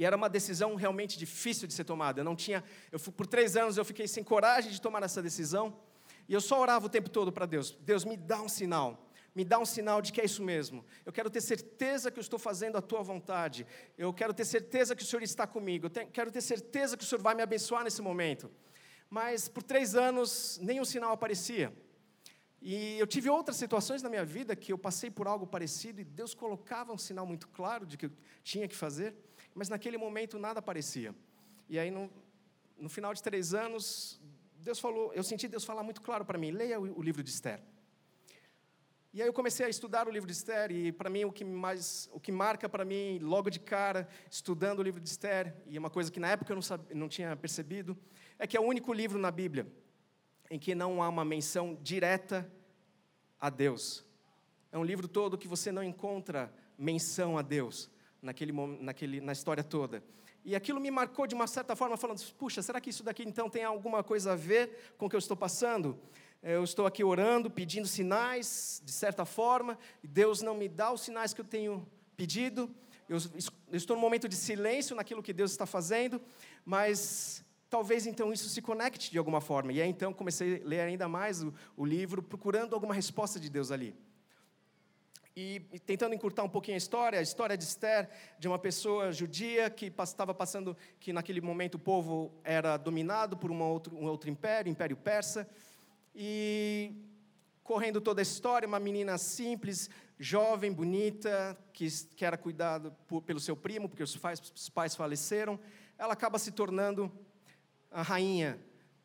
E 0.00 0.04
era 0.06 0.16
uma 0.16 0.30
decisão 0.30 0.76
realmente 0.76 1.18
difícil 1.18 1.68
de 1.68 1.74
ser 1.74 1.84
tomada. 1.84 2.20
Eu 2.20 2.24
não 2.24 2.34
tinha, 2.34 2.64
eu 2.90 2.98
por 2.98 3.26
três 3.26 3.54
anos 3.54 3.76
eu 3.76 3.84
fiquei 3.84 4.08
sem 4.08 4.24
coragem 4.24 4.72
de 4.72 4.80
tomar 4.80 5.02
essa 5.02 5.20
decisão. 5.20 5.78
E 6.26 6.32
eu 6.32 6.40
só 6.40 6.58
orava 6.58 6.86
o 6.86 6.88
tempo 6.88 7.10
todo 7.10 7.30
para 7.30 7.44
Deus: 7.44 7.76
Deus, 7.82 8.02
me 8.06 8.16
dá 8.16 8.40
um 8.40 8.48
sinal. 8.48 9.06
Me 9.34 9.44
dá 9.44 9.58
um 9.58 9.66
sinal 9.66 10.00
de 10.00 10.10
que 10.10 10.18
é 10.18 10.24
isso 10.24 10.42
mesmo. 10.42 10.86
Eu 11.04 11.12
quero 11.12 11.28
ter 11.28 11.42
certeza 11.42 12.10
que 12.10 12.18
eu 12.18 12.22
estou 12.22 12.38
fazendo 12.38 12.78
a 12.78 12.80
tua 12.80 13.02
vontade. 13.02 13.66
Eu 13.98 14.10
quero 14.10 14.32
ter 14.32 14.46
certeza 14.46 14.96
que 14.96 15.02
o 15.02 15.06
Senhor 15.06 15.22
está 15.22 15.46
comigo. 15.46 15.88
Eu 15.88 15.90
quero 15.90 16.30
ter 16.30 16.40
certeza 16.40 16.96
que 16.96 17.04
o 17.04 17.06
Senhor 17.06 17.20
vai 17.20 17.34
me 17.34 17.42
abençoar 17.42 17.84
nesse 17.84 18.00
momento. 18.00 18.50
Mas 19.10 19.48
por 19.48 19.62
três 19.62 19.94
anos, 19.94 20.58
nenhum 20.62 20.86
sinal 20.86 21.12
aparecia. 21.12 21.74
E 22.62 22.98
eu 22.98 23.06
tive 23.06 23.28
outras 23.28 23.58
situações 23.58 24.02
na 24.02 24.08
minha 24.08 24.24
vida 24.24 24.56
que 24.56 24.72
eu 24.72 24.78
passei 24.78 25.10
por 25.10 25.26
algo 25.26 25.46
parecido 25.46 26.00
e 26.00 26.04
Deus 26.04 26.34
colocava 26.34 26.90
um 26.90 26.98
sinal 26.98 27.26
muito 27.26 27.48
claro 27.48 27.84
de 27.84 27.98
que 27.98 28.06
eu 28.06 28.10
tinha 28.42 28.66
que 28.66 28.76
fazer, 28.76 29.14
mas 29.54 29.68
naquele 29.68 29.96
momento 29.96 30.38
nada 30.38 30.58
aparecia. 30.60 31.14
E 31.68 31.78
aí, 31.78 31.90
no, 31.90 32.10
no 32.78 32.88
final 32.88 33.12
de 33.14 33.22
três 33.22 33.54
anos, 33.54 34.20
Deus 34.58 34.78
falou, 34.78 35.12
eu 35.14 35.22
senti 35.22 35.48
Deus 35.48 35.64
falar 35.64 35.82
muito 35.82 36.00
claro 36.00 36.24
para 36.24 36.38
mim: 36.38 36.50
leia 36.50 36.80
o, 36.80 36.98
o 36.98 37.02
livro 37.02 37.22
de 37.22 37.30
Esther. 37.30 37.60
E 39.12 39.20
aí 39.20 39.26
eu 39.26 39.32
comecei 39.32 39.66
a 39.66 39.68
estudar 39.68 40.06
o 40.06 40.10
livro 40.10 40.28
de 40.28 40.32
Esther 40.32 40.70
e 40.70 40.92
para 40.92 41.10
mim 41.10 41.24
o 41.24 41.32
que 41.32 41.44
mais, 41.44 42.08
o 42.12 42.20
que 42.20 42.30
marca 42.30 42.68
para 42.68 42.84
mim 42.84 43.18
logo 43.20 43.50
de 43.50 43.58
cara, 43.58 44.08
estudando 44.30 44.78
o 44.78 44.82
livro 44.84 45.00
de 45.00 45.08
Esther, 45.08 45.52
e 45.66 45.76
é 45.76 45.80
uma 45.80 45.90
coisa 45.90 46.12
que 46.12 46.20
na 46.20 46.28
época 46.28 46.52
eu 46.52 46.54
não, 46.54 46.62
sabia, 46.62 46.94
não 46.94 47.08
tinha 47.08 47.34
percebido, 47.34 47.98
é 48.38 48.46
que 48.46 48.56
é 48.56 48.60
o 48.60 48.62
único 48.62 48.92
livro 48.92 49.18
na 49.18 49.32
Bíblia 49.32 49.66
em 50.48 50.60
que 50.60 50.76
não 50.76 51.02
há 51.02 51.08
uma 51.08 51.24
menção 51.24 51.76
direta 51.82 52.48
a 53.40 53.50
Deus. 53.50 54.04
É 54.70 54.78
um 54.78 54.84
livro 54.84 55.08
todo 55.08 55.36
que 55.36 55.48
você 55.48 55.72
não 55.72 55.82
encontra 55.82 56.52
menção 56.78 57.36
a 57.36 57.42
Deus 57.42 57.90
naquele, 58.22 58.52
naquele, 58.80 59.20
na 59.20 59.32
história 59.32 59.62
toda. 59.62 60.02
E 60.44 60.56
aquilo 60.56 60.80
me 60.80 60.90
marcou 60.90 61.26
de 61.26 61.34
uma 61.34 61.46
certa 61.46 61.76
forma, 61.76 61.96
falando: 61.96 62.22
puxa, 62.38 62.62
será 62.62 62.80
que 62.80 62.90
isso 62.90 63.02
daqui 63.02 63.22
então 63.22 63.48
tem 63.50 63.64
alguma 63.64 64.02
coisa 64.02 64.32
a 64.32 64.36
ver 64.36 64.94
com 64.96 65.06
o 65.06 65.10
que 65.10 65.16
eu 65.16 65.18
estou 65.18 65.36
passando? 65.36 65.98
Eu 66.42 66.64
estou 66.64 66.86
aqui 66.86 67.04
orando, 67.04 67.50
pedindo 67.50 67.86
sinais, 67.86 68.80
de 68.82 68.92
certa 68.92 69.26
forma, 69.26 69.78
e 70.02 70.08
Deus 70.08 70.40
não 70.40 70.54
me 70.54 70.68
dá 70.68 70.90
os 70.90 71.02
sinais 71.02 71.34
que 71.34 71.40
eu 71.42 71.44
tenho 71.44 71.86
pedido. 72.16 72.70
Eu, 73.06 73.18
estou 73.72 73.94
num 73.94 74.00
momento 74.00 74.26
de 74.26 74.36
silêncio 74.36 74.96
naquilo 74.96 75.22
que 75.22 75.32
Deus 75.34 75.50
está 75.50 75.66
fazendo, 75.66 76.20
mas 76.64 77.44
talvez 77.68 78.06
então 78.06 78.32
isso 78.32 78.48
se 78.48 78.62
conecte 78.62 79.10
de 79.10 79.18
alguma 79.18 79.40
forma. 79.40 79.72
E 79.72 79.82
aí 79.82 79.90
então 79.90 80.14
comecei 80.14 80.62
a 80.62 80.66
ler 80.66 80.80
ainda 80.80 81.08
mais 81.08 81.42
o, 81.42 81.52
o 81.76 81.84
livro, 81.84 82.22
procurando 82.22 82.74
alguma 82.74 82.94
resposta 82.94 83.38
de 83.38 83.50
Deus 83.50 83.70
ali. 83.70 83.94
E, 85.36 85.60
tentando 85.86 86.14
encurtar 86.14 86.42
um 86.42 86.48
pouquinho 86.48 86.74
a 86.74 86.78
história, 86.78 87.18
a 87.18 87.22
história 87.22 87.56
de 87.56 87.64
Esther, 87.64 88.08
de 88.38 88.48
uma 88.48 88.58
pessoa 88.58 89.12
judia 89.12 89.70
que 89.70 89.86
estava 89.86 90.34
passando, 90.34 90.76
que 90.98 91.12
naquele 91.12 91.40
momento 91.40 91.76
o 91.76 91.78
povo 91.78 92.32
era 92.42 92.76
dominado 92.76 93.36
por 93.36 93.50
outro, 93.52 93.96
um 93.96 94.06
outro 94.06 94.28
império, 94.28 94.68
o 94.68 94.72
Império 94.72 94.96
Persa, 94.96 95.48
e 96.14 96.92
correndo 97.62 98.00
toda 98.00 98.20
a 98.20 98.22
história, 98.22 98.66
uma 98.66 98.80
menina 98.80 99.16
simples, 99.16 99.88
jovem, 100.18 100.72
bonita, 100.72 101.56
que, 101.72 101.86
que 102.16 102.24
era 102.24 102.36
cuidada 102.36 102.90
pelo 103.24 103.38
seu 103.38 103.56
primo, 103.56 103.88
porque 103.88 104.02
os 104.02 104.16
pais, 104.16 104.40
os 104.54 104.68
pais 104.68 104.96
faleceram, 104.96 105.58
ela 105.96 106.12
acaba 106.12 106.38
se 106.38 106.50
tornando 106.50 107.10
a 107.90 108.02
rainha, 108.02 108.58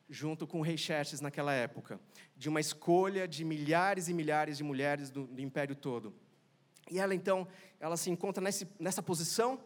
junto 0.09 0.45
com 0.45 0.59
o 0.59 0.61
rei 0.61 0.77
Xerxes 0.77 1.21
naquela 1.21 1.53
época, 1.53 1.99
de 2.35 2.47
uma 2.47 2.59
escolha 2.59 3.27
de 3.27 3.43
milhares 3.43 4.07
e 4.07 4.13
milhares 4.13 4.57
de 4.57 4.63
mulheres 4.63 5.09
do, 5.09 5.25
do 5.25 5.41
império 5.41 5.75
todo. 5.75 6.13
E 6.89 6.99
ela 6.99 7.15
então, 7.15 7.47
ela 7.79 7.97
se 7.97 8.09
encontra 8.09 8.43
nesse, 8.43 8.67
nessa 8.79 9.01
posição 9.01 9.59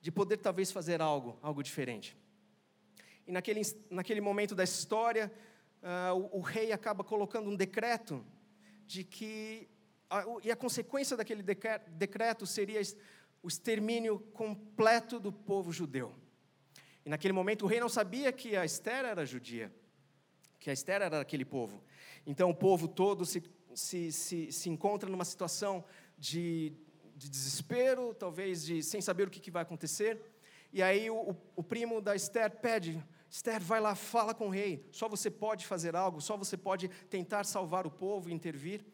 de 0.00 0.10
poder 0.10 0.38
talvez 0.38 0.72
fazer 0.72 1.00
algo, 1.00 1.38
algo 1.42 1.62
diferente. 1.62 2.16
E 3.26 3.32
naquele, 3.32 3.60
naquele 3.90 4.20
momento 4.20 4.54
da 4.54 4.64
história, 4.64 5.32
uh, 5.82 6.14
o, 6.14 6.38
o, 6.38 6.40
rei 6.40 6.72
acaba 6.72 7.04
colocando 7.04 7.48
um 7.48 7.54
decreto 7.54 8.24
de 8.86 9.04
que, 9.04 9.68
e 10.42 10.50
a 10.50 10.56
consequência 10.56 11.16
daquele 11.16 11.42
decreto 11.42 12.46
seria 12.46 12.80
o 13.42 13.48
extermínio 13.48 14.18
completo 14.32 15.20
do 15.20 15.30
povo 15.30 15.70
judeu. 15.70 16.14
E 17.08 17.10
naquele 17.10 17.32
momento 17.32 17.62
o 17.62 17.66
rei 17.66 17.80
não 17.80 17.88
sabia 17.88 18.30
que 18.30 18.54
a 18.54 18.66
Esther 18.66 19.06
era 19.06 19.24
judia, 19.24 19.72
que 20.60 20.68
a 20.68 20.74
Esther 20.74 20.96
era 20.96 21.16
daquele 21.16 21.42
povo. 21.42 21.82
Então 22.26 22.50
o 22.50 22.54
povo 22.54 22.86
todo 22.86 23.24
se, 23.24 23.42
se, 23.74 24.12
se, 24.12 24.52
se 24.52 24.68
encontra 24.68 25.08
numa 25.08 25.24
situação 25.24 25.82
de, 26.18 26.70
de 27.16 27.30
desespero, 27.30 28.12
talvez 28.12 28.62
de 28.62 28.82
sem 28.82 29.00
saber 29.00 29.26
o 29.26 29.30
que, 29.30 29.40
que 29.40 29.50
vai 29.50 29.62
acontecer. 29.62 30.20
E 30.70 30.82
aí 30.82 31.08
o, 31.08 31.34
o, 31.56 31.62
primo 31.62 32.02
da 32.02 32.14
Esther 32.14 32.50
pede, 32.50 33.02
Esther, 33.30 33.62
vai 33.62 33.80
lá, 33.80 33.94
fala 33.94 34.34
com 34.34 34.48
o 34.48 34.50
rei. 34.50 34.86
Só 34.92 35.08
você 35.08 35.30
pode 35.30 35.66
fazer 35.66 35.96
algo, 35.96 36.20
só 36.20 36.36
você 36.36 36.58
pode 36.58 36.88
tentar 37.08 37.44
salvar 37.44 37.86
o 37.86 37.90
povo 37.90 38.28
e 38.28 38.34
intervir. 38.34 38.84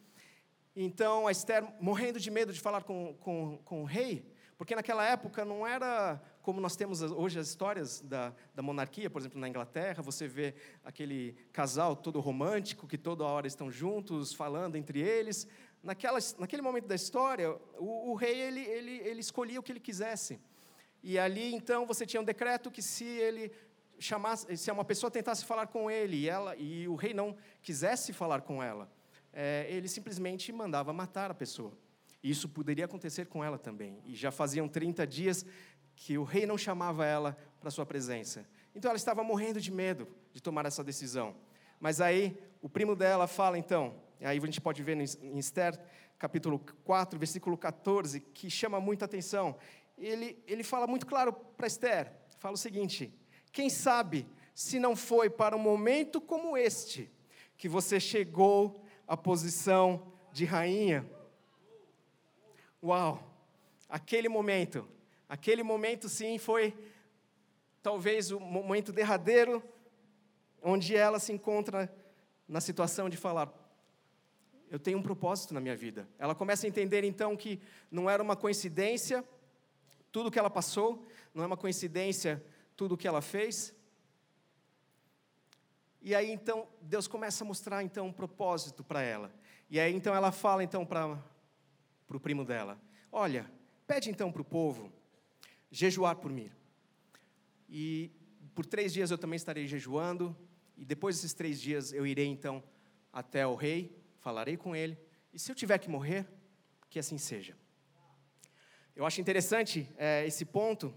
Então 0.76 1.26
a 1.26 1.32
Esther, 1.32 1.64
morrendo 1.80 2.20
de 2.20 2.30
medo 2.30 2.52
de 2.52 2.60
falar 2.60 2.84
com, 2.84 3.14
com, 3.14 3.58
com 3.64 3.82
o 3.82 3.84
rei, 3.84 4.24
porque 4.56 4.76
naquela 4.76 5.04
época 5.04 5.44
não 5.44 5.66
era 5.66 6.22
como 6.44 6.60
nós 6.60 6.76
temos 6.76 7.00
hoje 7.00 7.38
as 7.38 7.48
histórias 7.48 8.02
da, 8.02 8.30
da 8.54 8.62
monarquia, 8.62 9.08
por 9.08 9.18
exemplo, 9.18 9.40
na 9.40 9.48
Inglaterra, 9.48 10.02
você 10.02 10.28
vê 10.28 10.54
aquele 10.84 11.34
casal 11.50 11.96
todo 11.96 12.20
romântico, 12.20 12.86
que 12.86 12.98
toda 12.98 13.24
hora 13.24 13.46
estão 13.46 13.70
juntos, 13.70 14.34
falando 14.34 14.76
entre 14.76 15.00
eles. 15.00 15.48
Naquela, 15.82 16.18
naquele 16.38 16.60
momento 16.60 16.86
da 16.86 16.94
história, 16.94 17.50
o, 17.78 18.10
o 18.10 18.14
rei 18.14 18.38
ele, 18.38 18.60
ele, 18.60 18.90
ele 19.08 19.20
escolhia 19.20 19.58
o 19.58 19.62
que 19.62 19.72
ele 19.72 19.80
quisesse. 19.80 20.38
E 21.02 21.18
ali, 21.18 21.54
então, 21.54 21.86
você 21.86 22.04
tinha 22.04 22.20
um 22.20 22.24
decreto 22.24 22.70
que 22.70 22.82
se 22.82 23.06
ele 23.06 23.50
chamasse, 23.98 24.54
se 24.54 24.70
uma 24.70 24.84
pessoa 24.84 25.10
tentasse 25.10 25.46
falar 25.46 25.68
com 25.68 25.90
ele 25.90 26.18
e, 26.18 26.28
ela, 26.28 26.54
e 26.56 26.86
o 26.86 26.94
rei 26.94 27.14
não 27.14 27.34
quisesse 27.62 28.12
falar 28.12 28.42
com 28.42 28.62
ela, 28.62 28.92
é, 29.32 29.66
ele 29.70 29.88
simplesmente 29.88 30.52
mandava 30.52 30.92
matar 30.92 31.30
a 31.30 31.34
pessoa. 31.34 31.72
Isso 32.24 32.48
poderia 32.48 32.86
acontecer 32.86 33.26
com 33.26 33.44
ela 33.44 33.58
também. 33.58 33.98
E 34.06 34.14
já 34.14 34.30
faziam 34.30 34.66
30 34.66 35.06
dias 35.06 35.44
que 35.96 36.18
o 36.18 36.24
rei 36.24 36.46
não 36.46 36.58
chamava 36.58 37.04
ela 37.06 37.36
para 37.60 37.70
sua 37.70 37.86
presença. 37.86 38.46
Então 38.74 38.90
ela 38.90 38.96
estava 38.96 39.22
morrendo 39.22 39.60
de 39.60 39.70
medo 39.70 40.08
de 40.32 40.42
tomar 40.42 40.66
essa 40.66 40.82
decisão. 40.82 41.34
Mas 41.80 42.00
aí 42.00 42.36
o 42.60 42.68
primo 42.68 42.96
dela 42.96 43.26
fala 43.26 43.58
então, 43.58 43.94
aí 44.20 44.38
a 44.38 44.46
gente 44.46 44.60
pode 44.60 44.82
ver 44.82 44.96
em 44.96 45.38
Esther, 45.38 45.78
capítulo 46.18 46.58
4, 46.84 47.18
versículo 47.18 47.56
14, 47.56 48.20
que 48.20 48.50
chama 48.50 48.80
muita 48.80 49.04
atenção. 49.04 49.56
Ele, 49.96 50.42
ele 50.46 50.62
fala 50.64 50.86
muito 50.86 51.06
claro 51.06 51.32
para 51.32 51.66
Esther, 51.66 52.12
fala 52.38 52.54
o 52.54 52.58
seguinte: 52.58 53.12
quem 53.52 53.70
sabe 53.70 54.26
se 54.54 54.78
não 54.78 54.96
foi 54.96 55.28
para 55.30 55.56
um 55.56 55.60
momento 55.60 56.20
como 56.20 56.56
este 56.56 57.10
que 57.56 57.68
você 57.68 58.00
chegou 58.00 58.82
à 59.06 59.16
posição 59.16 60.12
de 60.32 60.44
rainha? 60.44 61.08
Uau! 62.82 63.30
Aquele 63.88 64.28
momento, 64.28 64.88
aquele 65.28 65.62
momento 65.62 66.08
sim 66.08 66.38
foi 66.38 66.74
talvez 67.82 68.30
o 68.30 68.40
momento 68.40 68.92
derradeiro 68.92 69.62
onde 70.62 70.96
ela 70.96 71.18
se 71.18 71.32
encontra 71.32 71.94
na 72.48 72.60
situação 72.60 73.08
de 73.08 73.16
falar: 73.16 73.52
eu 74.70 74.78
tenho 74.78 74.98
um 74.98 75.02
propósito 75.02 75.52
na 75.54 75.60
minha 75.60 75.76
vida. 75.76 76.08
Ela 76.18 76.34
começa 76.34 76.66
a 76.66 76.68
entender 76.68 77.04
então 77.04 77.36
que 77.36 77.60
não 77.90 78.08
era 78.08 78.22
uma 78.22 78.36
coincidência 78.36 79.24
tudo 80.10 80.30
que 80.30 80.38
ela 80.38 80.48
passou, 80.48 81.04
não 81.34 81.42
é 81.42 81.46
uma 81.46 81.56
coincidência 81.56 82.40
tudo 82.76 82.96
que 82.96 83.08
ela 83.08 83.20
fez. 83.20 83.74
E 86.00 86.14
aí 86.14 86.30
então 86.30 86.68
Deus 86.80 87.08
começa 87.08 87.42
a 87.42 87.46
mostrar 87.46 87.82
então 87.82 88.06
um 88.06 88.12
propósito 88.12 88.84
para 88.84 89.02
ela. 89.02 89.32
E 89.68 89.80
aí 89.80 89.92
então 89.92 90.14
ela 90.14 90.30
fala 90.30 90.62
então 90.62 90.86
para 90.86 91.18
o 92.08 92.20
primo 92.20 92.44
dela: 92.44 92.80
Olha, 93.10 93.50
pede 93.88 94.08
então 94.08 94.30
para 94.30 94.42
o 94.42 94.44
povo 94.44 94.92
jejuar 95.74 96.16
por 96.16 96.30
mim. 96.30 96.50
E 97.68 98.12
por 98.54 98.64
três 98.64 98.92
dias 98.92 99.10
eu 99.10 99.18
também 99.18 99.36
estarei 99.36 99.66
jejuando. 99.66 100.36
E 100.76 100.84
depois 100.84 101.16
desses 101.16 101.34
três 101.34 101.60
dias 101.60 101.92
eu 101.92 102.06
irei 102.06 102.26
então 102.26 102.62
até 103.12 103.44
o 103.44 103.56
rei, 103.56 104.00
falarei 104.20 104.56
com 104.56 104.74
ele. 104.76 104.96
E 105.32 105.38
se 105.38 105.50
eu 105.50 105.54
tiver 105.54 105.78
que 105.78 105.90
morrer, 105.90 106.26
que 106.88 106.98
assim 106.98 107.18
seja. 107.18 107.56
Eu 108.94 109.04
acho 109.04 109.20
interessante 109.20 109.88
é, 109.96 110.24
esse 110.24 110.44
ponto, 110.44 110.94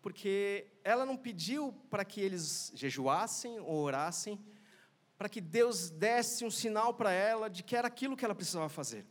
porque 0.00 0.66
ela 0.82 1.06
não 1.06 1.16
pediu 1.16 1.72
para 1.88 2.04
que 2.04 2.20
eles 2.20 2.72
jejuassem 2.74 3.60
ou 3.60 3.82
orassem, 3.82 4.36
para 5.16 5.28
que 5.28 5.40
Deus 5.40 5.90
desse 5.90 6.44
um 6.44 6.50
sinal 6.50 6.92
para 6.92 7.12
ela 7.12 7.48
de 7.48 7.62
que 7.62 7.76
era 7.76 7.86
aquilo 7.86 8.16
que 8.16 8.24
ela 8.24 8.34
precisava 8.34 8.68
fazer. 8.68 9.06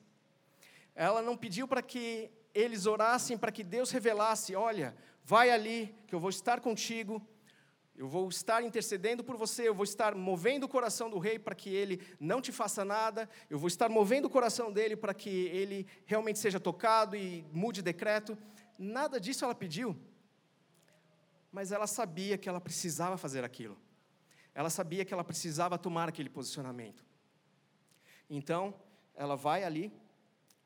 Ela 0.94 1.22
não 1.22 1.38
pediu 1.38 1.66
para 1.66 1.82
que 1.82 2.30
eles 2.54 2.86
orassem, 2.86 3.38
para 3.38 3.52
que 3.52 3.64
Deus 3.64 3.92
revelasse: 3.92 4.56
olha, 4.56 4.96
vai 5.24 5.50
ali, 5.50 5.96
que 6.08 6.16
eu 6.16 6.20
vou 6.20 6.30
estar 6.30 6.60
contigo, 6.60 7.26
eu 7.96 8.08
vou 8.08 8.28
estar 8.30 8.64
intercedendo 8.64 9.24
por 9.24 9.38
você, 9.38 9.68
eu 9.68 9.76
vou 9.76 9.84
estar 9.84 10.16
movendo 10.16 10.64
o 10.64 10.68
coração 10.68 11.10
do 11.10 11.20
rei 11.20 11.38
para 11.38 11.54
que 11.54 11.70
ele 11.70 12.02
não 12.20 12.42
te 12.42 12.52
faça 12.52 12.84
nada, 12.84 13.30
eu 13.50 13.60
vou 13.60 13.68
estar 13.68 13.90
movendo 13.90 14.26
o 14.26 14.30
coração 14.30 14.72
dele 14.72 14.96
para 14.96 15.14
que 15.14 15.30
ele 15.30 15.86
realmente 16.06 16.40
seja 16.40 16.60
tocado 16.60 17.16
e 17.16 17.46
mude 17.52 17.82
decreto. 17.82 18.38
Nada 18.78 19.20
disso 19.20 19.46
ela 19.46 19.54
pediu, 19.54 19.96
mas 21.52 21.72
ela 21.72 21.86
sabia 21.86 22.38
que 22.38 22.50
ela 22.50 22.62
precisava 22.62 23.18
fazer 23.18 23.44
aquilo. 23.44 23.78
ela 24.54 24.70
sabia 24.70 25.06
que 25.06 25.14
ela 25.14 25.24
precisava 25.24 25.78
tomar 25.78 26.10
aquele 26.10 26.30
posicionamento. 26.30 27.06
Então, 28.30 28.74
ela 29.16 29.36
vai 29.36 29.64
ali, 29.64 29.94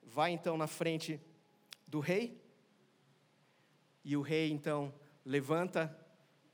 vai 0.02 0.32
então 0.32 0.58
na 0.58 0.68
frente 0.68 1.20
do 1.88 2.00
rei, 2.00 2.42
e 4.04 4.16
o 4.16 4.22
rei 4.22 4.52
então 4.52 4.94
levanta 5.24 5.98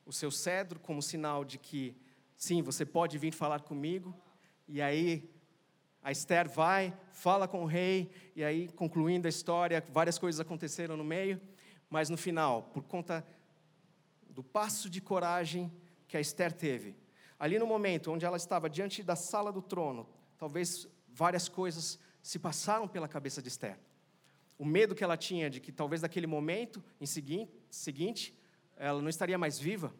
o 0.05 0.13
seu 0.13 0.31
cedro 0.31 0.79
como 0.79 1.01
sinal 1.01 1.43
de 1.43 1.57
que, 1.57 1.95
sim, 2.38 2.61
você 2.61 2.85
pode 2.85 3.17
vir 3.17 3.33
falar 3.33 3.61
comigo, 3.61 4.15
e 4.67 4.81
aí 4.81 5.29
a 6.01 6.11
Esther 6.11 6.50
vai, 6.50 6.97
fala 7.11 7.47
com 7.47 7.63
o 7.63 7.65
rei, 7.65 8.09
e 8.35 8.43
aí, 8.43 8.69
concluindo 8.69 9.27
a 9.27 9.29
história, 9.29 9.83
várias 9.91 10.17
coisas 10.17 10.39
aconteceram 10.39 10.97
no 10.97 11.03
meio, 11.03 11.39
mas 11.89 12.09
no 12.09 12.17
final, 12.17 12.63
por 12.63 12.83
conta 12.83 13.25
do 14.29 14.41
passo 14.43 14.89
de 14.89 15.01
coragem 15.01 15.71
que 16.07 16.17
a 16.17 16.21
Esther 16.21 16.51
teve, 16.53 16.95
ali 17.38 17.59
no 17.59 17.67
momento 17.67 18.11
onde 18.11 18.25
ela 18.25 18.38
estava 18.38 18.69
diante 18.69 19.03
da 19.03 19.15
sala 19.15 19.51
do 19.51 19.61
trono, 19.61 20.07
talvez 20.38 20.88
várias 21.07 21.47
coisas 21.50 22.00
se 22.21 22.39
passaram 22.39 22.88
pela 22.88 23.07
cabeça 23.07 23.41
de 23.41 23.50
Esther. 23.50 23.77
O 24.62 24.65
medo 24.65 24.94
que 24.94 25.03
ela 25.03 25.18
tinha 25.18 25.50
de 25.50 25.60
que 25.60 25.72
talvez 25.72 26.03
naquele 26.03 26.27
momento 26.27 26.84
em 27.00 27.06
seguinte, 27.08 27.51
seguinte 27.68 28.38
ela 28.77 29.01
não 29.01 29.10
estaria 29.10 29.36
mais 29.36 29.58
viva. 29.58 29.91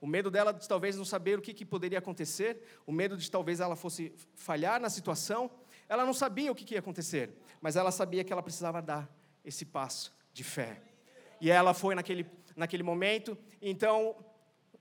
O 0.00 0.06
medo 0.06 0.32
dela 0.32 0.52
de 0.52 0.66
talvez 0.66 0.96
não 0.96 1.04
saber 1.04 1.38
o 1.38 1.40
que, 1.40 1.54
que 1.54 1.64
poderia 1.64 2.00
acontecer, 2.00 2.60
o 2.84 2.90
medo 2.90 3.16
de 3.16 3.30
talvez 3.30 3.60
ela 3.60 3.76
fosse 3.76 4.12
falhar 4.34 4.80
na 4.80 4.90
situação. 4.90 5.48
Ela 5.88 6.04
não 6.04 6.12
sabia 6.12 6.50
o 6.50 6.56
que, 6.56 6.64
que 6.64 6.74
ia 6.74 6.80
acontecer, 6.80 7.30
mas 7.60 7.76
ela 7.76 7.92
sabia 7.92 8.24
que 8.24 8.32
ela 8.32 8.42
precisava 8.42 8.82
dar 8.82 9.08
esse 9.44 9.64
passo 9.64 10.12
de 10.32 10.42
fé. 10.42 10.82
E 11.40 11.48
ela 11.48 11.72
foi 11.72 11.94
naquele, 11.94 12.26
naquele 12.56 12.82
momento, 12.82 13.38
então 13.62 14.16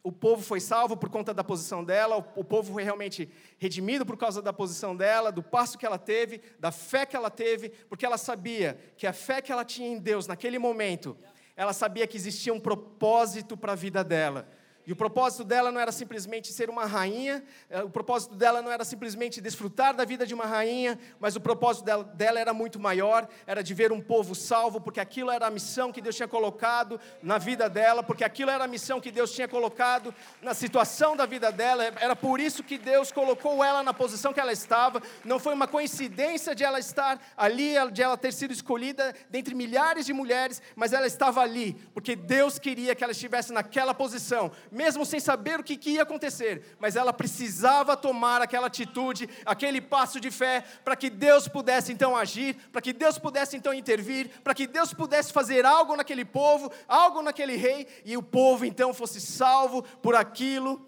o 0.03 0.11
povo 0.11 0.41
foi 0.41 0.59
salvo 0.59 0.95
por 0.95 1.09
conta 1.09 1.33
da 1.33 1.43
posição 1.43 1.83
dela, 1.83 2.17
o, 2.17 2.43
povo 2.43 2.73
foi 2.73 2.83
realmente 2.83 3.29
redimido 3.57 4.05
por 4.05 4.17
causa 4.17 4.41
da 4.41 4.53
posição 4.53 4.95
dela, 4.95 5.31
do 5.31 5.43
passo 5.43 5.77
que 5.77 5.85
ela 5.85 5.97
teve, 5.97 6.41
da 6.57 6.71
fé 6.71 7.05
que 7.05 7.15
ela 7.15 7.29
teve, 7.29 7.69
porque 7.89 8.05
ela 8.05 8.17
sabia 8.17 8.79
que 8.95 9.05
a 9.05 9.13
fé 9.13 9.41
que 9.41 9.51
ela 9.51 9.65
tinha 9.65 9.89
em 9.89 9.99
Deus 9.99 10.25
naquele 10.25 10.57
momento, 10.57 11.17
ela 11.55 11.73
sabia 11.73 12.07
que 12.07 12.15
existia 12.15 12.53
um 12.53 12.59
propósito 12.59 13.57
para 13.57 13.73
a 13.73 13.75
vida 13.75 14.03
dela. 14.03 14.47
E 14.89 14.91
o 14.91 14.95
propósito 14.95 15.43
dela 15.43 15.71
não 15.71 15.79
era 15.79 15.91
simplesmente 15.91 16.51
ser 16.51 16.67
uma 16.67 16.83
rainha, 16.83 17.43
eh, 17.69 17.83
o 17.83 17.91
propósito 17.91 18.33
dela 18.33 18.59
não 18.59 18.71
era 18.71 18.83
simplesmente 18.83 19.39
desfrutar 19.39 19.95
da 19.95 20.03
vida 20.03 20.25
de 20.25 20.33
uma 20.33 20.47
rainha, 20.47 20.97
mas 21.19 21.35
o 21.35 21.39
propósito 21.39 21.85
dela, 21.85 22.03
dela, 22.03 22.39
era 22.39 22.55
muito 22.55 22.79
maior, 22.79 23.27
era 23.45 23.61
de 23.61 23.71
ver 23.75 23.91
um 23.91 24.01
povo 24.01 24.33
salvo, 24.33 24.81
porque 24.81 24.99
aquilo 24.99 25.29
era 25.29 25.45
a 25.45 25.51
missão 25.51 25.91
que 25.91 26.01
Deus 26.01 26.15
tinha 26.15 26.27
colocado 26.27 26.99
na 27.21 27.37
vida 27.37 27.69
dela, 27.69 28.01
porque 28.01 28.23
aquilo 28.23 28.49
era 28.49 28.63
a 28.63 28.67
missão 28.67 28.99
que 28.99 29.11
Deus 29.11 29.31
tinha 29.31 29.47
colocado 29.47 30.11
na 30.41 30.55
situação 30.55 31.15
da 31.15 31.27
vida 31.27 31.51
dela, 31.51 31.83
era 31.83 32.15
por 32.15 32.39
isso 32.39 32.63
que 32.63 32.79
Deus 32.79 33.11
colocou 33.11 33.63
ela 33.63 33.83
na 33.83 33.93
posição 33.93 34.33
que 34.33 34.39
ela 34.39 34.51
estava, 34.51 35.03
não 35.23 35.37
foi 35.37 35.53
uma 35.53 35.67
coincidência 35.67 36.55
de 36.55 36.63
ela 36.63 36.79
estar 36.79 37.21
ali, 37.37 37.75
de 37.91 38.01
ela 38.01 38.17
ter 38.17 38.33
sido 38.33 38.51
escolhida 38.51 39.13
dentre 39.29 39.53
milhares 39.53 40.07
de 40.07 40.13
mulheres, 40.13 40.59
mas 40.75 40.93
ela 40.93 41.05
estava 41.05 41.41
ali, 41.41 41.73
porque 41.93 42.15
Deus 42.15 42.57
queria 42.57 42.95
que 42.95 43.03
ela 43.03 43.11
estivesse 43.11 43.53
naquela 43.53 43.93
posição 43.93 44.51
mesmo 44.79 45.05
sem 45.05 45.19
saber 45.19 45.59
o 45.59 45.63
que, 45.63 45.75
que 45.75 45.89
ia 45.95 46.03
acontecer, 46.03 46.77
mas 46.79 46.95
ela 46.95 47.11
precisava 47.11 47.97
tomar 47.97 48.41
aquela 48.41 48.67
atitude, 48.67 49.27
aquele 49.45 49.81
passo 49.81 50.21
de 50.21 50.31
fé, 50.31 50.63
para 50.85 50.95
que 50.95 51.09
Deus 51.09 51.49
pudesse 51.49 51.91
então 51.91 52.15
agir, 52.15 52.55
para 52.71 52.81
que 52.81 52.93
Deus 52.93 53.19
pudesse 53.19 53.57
então 53.57 53.73
intervir, 53.73 54.29
para 54.41 54.53
que 54.53 54.65
Deus 54.65 54.93
pudesse 54.93 55.33
fazer 55.33 55.65
algo 55.65 55.97
naquele 55.97 56.23
povo, 56.23 56.71
algo 56.87 57.21
naquele 57.21 57.57
rei, 57.57 57.87
e 58.05 58.15
o 58.15 58.23
povo 58.23 58.63
então 58.63 58.93
fosse 58.93 59.19
salvo 59.19 59.83
por 60.01 60.15
aquilo. 60.15 60.87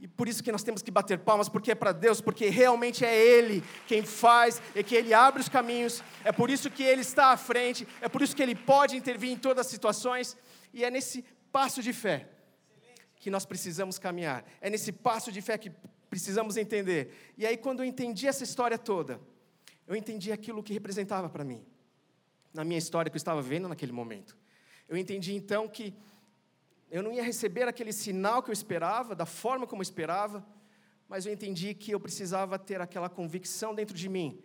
E 0.00 0.08
por 0.08 0.26
isso 0.26 0.42
que 0.42 0.50
nós 0.50 0.64
temos 0.64 0.82
que 0.82 0.90
bater 0.90 1.20
palmas, 1.20 1.48
porque 1.48 1.70
é 1.70 1.76
para 1.76 1.92
Deus, 1.92 2.20
porque 2.20 2.48
realmente 2.48 3.04
é 3.04 3.16
Ele 3.16 3.62
quem 3.86 4.02
faz, 4.02 4.60
é 4.74 4.82
que 4.82 4.96
Ele 4.96 5.14
abre 5.14 5.40
os 5.40 5.48
caminhos, 5.48 6.02
é 6.24 6.32
por 6.32 6.50
isso 6.50 6.68
que 6.68 6.82
Ele 6.82 7.02
está 7.02 7.26
à 7.26 7.36
frente, 7.36 7.86
é 8.00 8.08
por 8.08 8.20
isso 8.20 8.34
que 8.34 8.42
Ele 8.42 8.56
pode 8.56 8.96
intervir 8.96 9.30
em 9.30 9.38
todas 9.38 9.64
as 9.64 9.70
situações, 9.70 10.36
e 10.74 10.84
é 10.84 10.90
nesse 10.90 11.24
passo 11.52 11.80
de 11.80 11.92
fé 11.92 12.30
que 13.26 13.30
nós 13.30 13.44
precisamos 13.44 13.98
caminhar. 13.98 14.44
É 14.60 14.70
nesse 14.70 14.92
passo 14.92 15.32
de 15.32 15.42
fé 15.42 15.58
que 15.58 15.68
precisamos 16.08 16.56
entender. 16.56 17.32
E 17.36 17.44
aí, 17.44 17.56
quando 17.56 17.80
eu 17.80 17.84
entendi 17.84 18.28
essa 18.28 18.44
história 18.44 18.78
toda, 18.78 19.20
eu 19.84 19.96
entendi 19.96 20.30
aquilo 20.30 20.62
que 20.62 20.72
representava 20.72 21.28
para 21.28 21.42
mim, 21.42 21.60
na 22.54 22.62
minha 22.62 22.78
história 22.78 23.10
que 23.10 23.16
eu 23.16 23.24
estava 23.24 23.42
vendo 23.42 23.68
naquele 23.68 23.90
momento. 23.90 24.38
Eu 24.88 24.96
entendi 24.96 25.34
então 25.34 25.66
que 25.66 25.92
eu 26.88 27.02
não 27.02 27.12
ia 27.12 27.24
receber 27.24 27.66
aquele 27.66 27.92
sinal 27.92 28.44
que 28.44 28.50
eu 28.50 28.52
esperava, 28.52 29.12
da 29.12 29.26
forma 29.26 29.66
como 29.66 29.82
eu 29.82 29.88
esperava, 29.90 30.46
mas 31.08 31.26
eu 31.26 31.32
entendi 31.32 31.74
que 31.74 31.90
eu 31.90 31.98
precisava 31.98 32.56
ter 32.60 32.80
aquela 32.80 33.08
convicção 33.08 33.74
dentro 33.74 33.96
de 33.96 34.08
mim, 34.08 34.40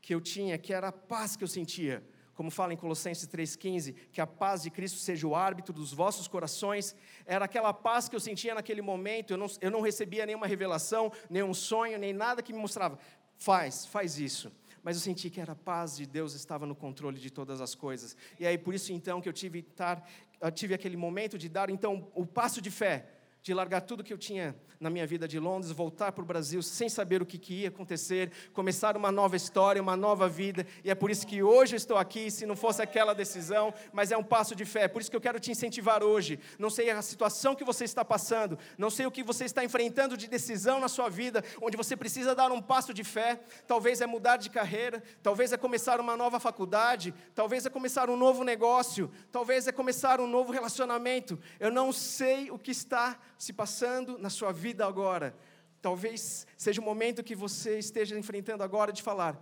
que 0.00 0.14
eu 0.14 0.20
tinha, 0.20 0.56
que 0.56 0.72
era 0.72 0.86
a 0.86 0.92
paz 0.92 1.34
que 1.34 1.42
eu 1.42 1.48
sentia 1.48 2.00
como 2.38 2.52
fala 2.52 2.72
em 2.72 2.76
Colossenses 2.76 3.26
3,15, 3.26 3.96
que 4.12 4.20
a 4.20 4.26
paz 4.26 4.62
de 4.62 4.70
Cristo 4.70 4.96
seja 5.00 5.26
o 5.26 5.34
árbitro 5.34 5.74
dos 5.74 5.92
vossos 5.92 6.28
corações, 6.28 6.94
era 7.26 7.46
aquela 7.46 7.74
paz 7.74 8.08
que 8.08 8.14
eu 8.14 8.20
sentia 8.20 8.54
naquele 8.54 8.80
momento, 8.80 9.32
eu 9.32 9.36
não, 9.36 9.48
eu 9.60 9.72
não 9.72 9.80
recebia 9.80 10.24
nenhuma 10.24 10.46
revelação, 10.46 11.10
nenhum 11.28 11.52
sonho, 11.52 11.98
nem 11.98 12.12
nada 12.12 12.40
que 12.40 12.52
me 12.52 12.60
mostrava, 12.60 12.96
faz, 13.36 13.86
faz 13.86 14.20
isso. 14.20 14.52
Mas 14.84 14.94
eu 14.94 15.02
senti 15.02 15.28
que 15.28 15.40
era 15.40 15.50
a 15.50 15.56
paz 15.56 15.96
de 15.96 16.06
Deus 16.06 16.32
estava 16.32 16.64
no 16.64 16.76
controle 16.76 17.18
de 17.18 17.28
todas 17.28 17.60
as 17.60 17.74
coisas. 17.74 18.16
E 18.38 18.46
aí, 18.46 18.56
por 18.56 18.72
isso 18.72 18.92
então, 18.92 19.20
que 19.20 19.28
eu 19.28 19.32
tive, 19.32 19.62
tar, 19.62 20.08
eu 20.40 20.52
tive 20.52 20.74
aquele 20.74 20.96
momento 20.96 21.36
de 21.36 21.48
dar 21.48 21.68
então 21.70 22.08
o 22.14 22.24
passo 22.24 22.62
de 22.62 22.70
fé, 22.70 23.17
de 23.42 23.54
largar 23.54 23.82
tudo 23.82 24.04
que 24.04 24.12
eu 24.12 24.18
tinha 24.18 24.54
na 24.80 24.90
minha 24.90 25.06
vida 25.06 25.26
de 25.26 25.38
Londres, 25.38 25.72
voltar 25.72 26.12
para 26.12 26.22
o 26.22 26.26
Brasil 26.26 26.62
sem 26.62 26.88
saber 26.88 27.20
o 27.20 27.26
que, 27.26 27.36
que, 27.36 27.62
ia 27.62 27.68
acontecer, 27.68 28.30
começar 28.52 28.96
uma 28.96 29.10
nova 29.10 29.36
história, 29.36 29.82
uma 29.82 29.96
nova 29.96 30.28
vida, 30.28 30.66
e 30.84 30.90
é 30.90 30.94
por 30.94 31.10
isso 31.10 31.26
que 31.26 31.42
hoje 31.42 31.74
estou 31.74 31.96
aqui, 31.96 32.30
se 32.30 32.46
não 32.46 32.54
fosse 32.54 32.80
aquela 32.80 33.14
decisão, 33.14 33.74
mas 33.92 34.12
é 34.12 34.16
um 34.16 34.22
passo 34.22 34.54
de 34.54 34.64
fé, 34.64 34.86
por 34.86 35.00
isso 35.00 35.10
que 35.10 35.16
eu 35.16 35.20
quero 35.20 35.40
te 35.40 35.50
incentivar 35.50 36.02
hoje. 36.02 36.38
Não 36.58 36.70
sei 36.70 36.90
a 36.90 37.02
situação 37.02 37.54
que 37.54 37.64
você 37.64 37.84
está 37.84 38.04
passando, 38.04 38.58
não 38.76 38.90
sei 38.90 39.06
o 39.06 39.10
que 39.10 39.22
você 39.22 39.44
está 39.44 39.64
enfrentando 39.64 40.16
de 40.16 40.28
decisão 40.28 40.78
na 40.78 40.88
sua 40.88 41.08
vida, 41.08 41.42
onde 41.60 41.76
você 41.76 41.96
precisa 41.96 42.34
dar 42.34 42.52
um 42.52 42.62
passo 42.62 42.94
de 42.94 43.02
fé, 43.02 43.40
talvez 43.66 44.00
é 44.00 44.06
mudar 44.06 44.36
de 44.36 44.50
carreira, 44.50 45.02
talvez 45.22 45.52
é 45.52 45.56
começar 45.56 46.00
uma 46.00 46.16
nova 46.16 46.38
faculdade, 46.38 47.12
talvez 47.34 47.66
é 47.66 47.70
começar 47.70 48.08
um 48.08 48.16
novo 48.16 48.44
negócio, 48.44 49.10
talvez 49.32 49.66
é 49.66 49.72
começar 49.72 50.20
um 50.20 50.26
novo 50.26 50.52
relacionamento. 50.52 51.38
Eu 51.58 51.72
não 51.72 51.92
sei 51.92 52.50
o 52.50 52.58
que 52.58 52.70
está 52.70 53.18
se 53.38 53.52
passando 53.52 54.18
na 54.18 54.28
sua 54.28 54.52
vida 54.52 54.84
agora. 54.84 55.34
Talvez 55.80 56.46
seja 56.56 56.80
o 56.80 56.84
momento 56.84 57.22
que 57.22 57.36
você 57.36 57.78
esteja 57.78 58.18
enfrentando 58.18 58.62
agora 58.62 58.92
de 58.92 59.02
falar: 59.02 59.40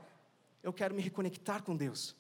Eu 0.62 0.72
quero 0.72 0.94
me 0.94 1.02
reconectar 1.02 1.62
com 1.62 1.74
Deus. 1.74 2.14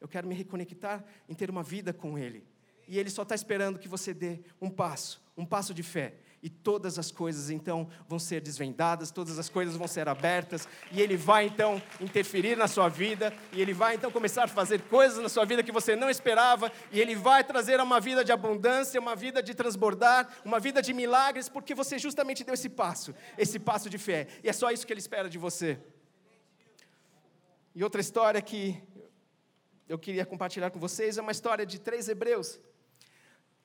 Eu 0.00 0.06
quero 0.06 0.28
me 0.28 0.34
reconectar 0.34 1.04
em 1.28 1.34
ter 1.34 1.50
uma 1.50 1.62
vida 1.62 1.92
com 1.92 2.16
Ele. 2.16 2.46
E 2.86 2.98
Ele 2.98 3.10
só 3.10 3.22
está 3.22 3.34
esperando 3.34 3.78
que 3.78 3.88
você 3.88 4.14
dê 4.14 4.40
um 4.60 4.70
passo, 4.70 5.20
um 5.36 5.44
passo 5.44 5.74
de 5.74 5.82
fé 5.82 6.14
e 6.46 6.48
todas 6.48 6.96
as 6.96 7.10
coisas 7.10 7.50
então 7.50 7.88
vão 8.08 8.20
ser 8.20 8.40
desvendadas, 8.40 9.10
todas 9.10 9.36
as 9.36 9.48
coisas 9.48 9.74
vão 9.74 9.88
ser 9.88 10.08
abertas, 10.08 10.68
e 10.92 11.02
Ele 11.02 11.16
vai 11.16 11.46
então 11.46 11.82
interferir 12.00 12.56
na 12.56 12.68
sua 12.68 12.88
vida, 12.88 13.34
e 13.52 13.60
Ele 13.60 13.72
vai 13.72 13.96
então 13.96 14.12
começar 14.12 14.44
a 14.44 14.46
fazer 14.46 14.82
coisas 14.82 15.20
na 15.20 15.28
sua 15.28 15.44
vida 15.44 15.60
que 15.64 15.72
você 15.72 15.96
não 15.96 16.08
esperava, 16.08 16.70
e 16.92 17.00
Ele 17.00 17.16
vai 17.16 17.42
trazer 17.42 17.80
uma 17.80 17.98
vida 17.98 18.24
de 18.24 18.30
abundância, 18.30 19.00
uma 19.00 19.16
vida 19.16 19.42
de 19.42 19.56
transbordar, 19.56 20.28
uma 20.44 20.60
vida 20.60 20.80
de 20.80 20.92
milagres, 20.92 21.48
porque 21.48 21.74
você 21.74 21.98
justamente 21.98 22.44
deu 22.44 22.54
esse 22.54 22.68
passo, 22.68 23.12
esse 23.36 23.58
passo 23.58 23.90
de 23.90 23.98
fé, 23.98 24.28
e 24.44 24.48
é 24.48 24.52
só 24.52 24.70
isso 24.70 24.86
que 24.86 24.92
Ele 24.92 25.00
espera 25.00 25.28
de 25.28 25.38
você. 25.38 25.80
E 27.74 27.82
outra 27.82 28.00
história 28.00 28.40
que 28.40 28.80
eu 29.88 29.98
queria 29.98 30.24
compartilhar 30.24 30.70
com 30.70 30.78
vocês 30.78 31.18
é 31.18 31.20
uma 31.20 31.32
história 31.32 31.66
de 31.66 31.80
três 31.80 32.08
hebreus 32.08 32.60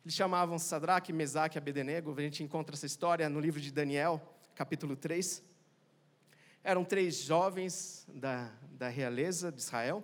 eles 0.03 0.15
chamavam 0.15 0.57
Sadraque, 0.57 1.13
Mesaque 1.13 1.57
e 1.57 1.59
Abednego. 1.59 2.13
A 2.17 2.21
gente 2.21 2.43
encontra 2.43 2.75
essa 2.75 2.87
história 2.87 3.29
no 3.29 3.39
livro 3.39 3.61
de 3.61 3.71
Daniel, 3.71 4.19
capítulo 4.55 4.95
3. 4.95 5.43
Eram 6.63 6.83
três 6.83 7.17
jovens 7.17 8.07
da, 8.11 8.51
da 8.71 8.89
realeza 8.89 9.51
de 9.51 9.61
Israel, 9.61 10.03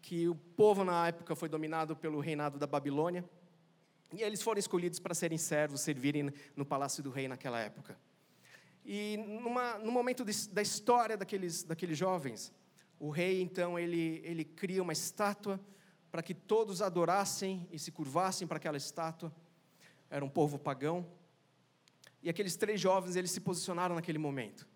que 0.00 0.26
o 0.28 0.34
povo 0.34 0.82
na 0.82 1.08
época 1.08 1.36
foi 1.36 1.46
dominado 1.46 1.94
pelo 1.94 2.20
reinado 2.20 2.58
da 2.58 2.66
Babilônia. 2.66 3.22
E 4.14 4.22
eles 4.22 4.40
foram 4.40 4.58
escolhidos 4.58 4.98
para 4.98 5.14
serem 5.14 5.36
servos, 5.36 5.82
servirem 5.82 6.32
no 6.56 6.64
palácio 6.64 7.02
do 7.02 7.10
rei 7.10 7.28
naquela 7.28 7.60
época. 7.60 7.98
E 8.82 9.18
numa, 9.18 9.76
no 9.76 9.92
momento 9.92 10.24
de, 10.24 10.48
da 10.48 10.62
história 10.62 11.18
daqueles, 11.18 11.64
daqueles 11.64 11.98
jovens, 11.98 12.50
o 12.98 13.10
rei 13.10 13.42
então 13.42 13.78
ele, 13.78 14.22
ele 14.24 14.44
cria 14.46 14.82
uma 14.82 14.94
estátua 14.94 15.60
para 16.10 16.22
que 16.22 16.34
todos 16.34 16.80
adorassem 16.80 17.68
e 17.70 17.78
se 17.78 17.92
curvassem 17.92 18.46
para 18.46 18.56
aquela 18.56 18.76
estátua. 18.76 19.32
Era 20.10 20.24
um 20.24 20.28
povo 20.28 20.58
pagão. 20.58 21.06
E 22.22 22.28
aqueles 22.28 22.56
três 22.56 22.80
jovens, 22.80 23.16
eles 23.16 23.30
se 23.30 23.40
posicionaram 23.40 23.94
naquele 23.94 24.18
momento. 24.18 24.66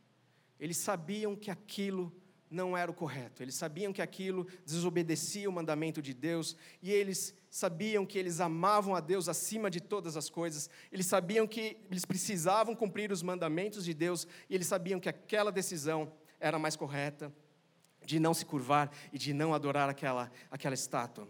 Eles 0.61 0.77
sabiam 0.77 1.35
que 1.35 1.51
aquilo 1.51 2.12
não 2.51 2.77
era 2.77 2.90
o 2.90 2.95
correto. 2.95 3.42
Eles 3.42 3.55
sabiam 3.55 3.92
que 3.92 4.03
aquilo 4.03 4.47
desobedecia 4.64 5.49
o 5.49 5.53
mandamento 5.53 6.03
de 6.03 6.12
Deus 6.12 6.55
e 6.83 6.92
eles 6.92 7.35
sabiam 7.51 8.05
que 8.05 8.18
eles 8.18 8.40
amavam 8.40 8.95
a 8.95 9.01
Deus 9.01 9.29
acima 9.29 9.71
de 9.71 9.81
todas 9.81 10.16
as 10.16 10.29
coisas. 10.29 10.68
Eles 10.92 11.07
sabiam 11.07 11.47
que 11.47 11.79
eles 11.90 12.05
precisavam 12.05 12.75
cumprir 12.75 13.11
os 13.11 13.23
mandamentos 13.23 13.85
de 13.85 13.95
Deus 13.95 14.27
e 14.51 14.55
eles 14.55 14.66
sabiam 14.66 15.01
que 15.01 15.09
aquela 15.09 15.51
decisão 15.51 16.12
era 16.38 16.59
mais 16.59 16.77
correta 16.77 17.33
de 18.04 18.18
não 18.20 18.34
se 18.34 18.44
curvar 18.44 18.90
e 19.12 19.18
de 19.18 19.32
não 19.32 19.54
adorar 19.54 19.88
aquela 19.88 20.30
aquela 20.50 20.74
estátua. 20.74 21.28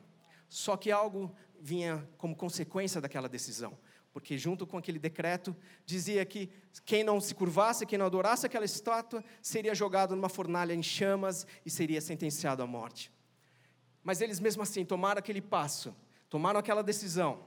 Só 0.48 0.76
que 0.76 0.90
algo 0.90 1.34
vinha 1.60 2.08
como 2.18 2.36
consequência 2.36 3.00
daquela 3.00 3.28
decisão 3.28 3.76
porque 4.12 4.36
junto 4.36 4.66
com 4.66 4.76
aquele 4.76 4.98
decreto 4.98 5.56
dizia 5.86 6.24
que 6.24 6.50
quem 6.84 7.02
não 7.02 7.20
se 7.20 7.34
curvasse, 7.34 7.86
quem 7.86 7.98
não 7.98 8.06
adorasse 8.06 8.44
aquela 8.44 8.64
estátua, 8.64 9.24
seria 9.40 9.74
jogado 9.74 10.14
numa 10.14 10.28
fornalha 10.28 10.74
em 10.74 10.82
chamas 10.82 11.46
e 11.64 11.70
seria 11.70 12.00
sentenciado 12.00 12.62
à 12.62 12.66
morte. 12.66 13.10
Mas 14.04 14.20
eles 14.20 14.38
mesmo 14.38 14.62
assim 14.62 14.84
tomaram 14.84 15.18
aquele 15.18 15.40
passo, 15.40 15.96
tomaram 16.28 16.60
aquela 16.60 16.82
decisão. 16.82 17.44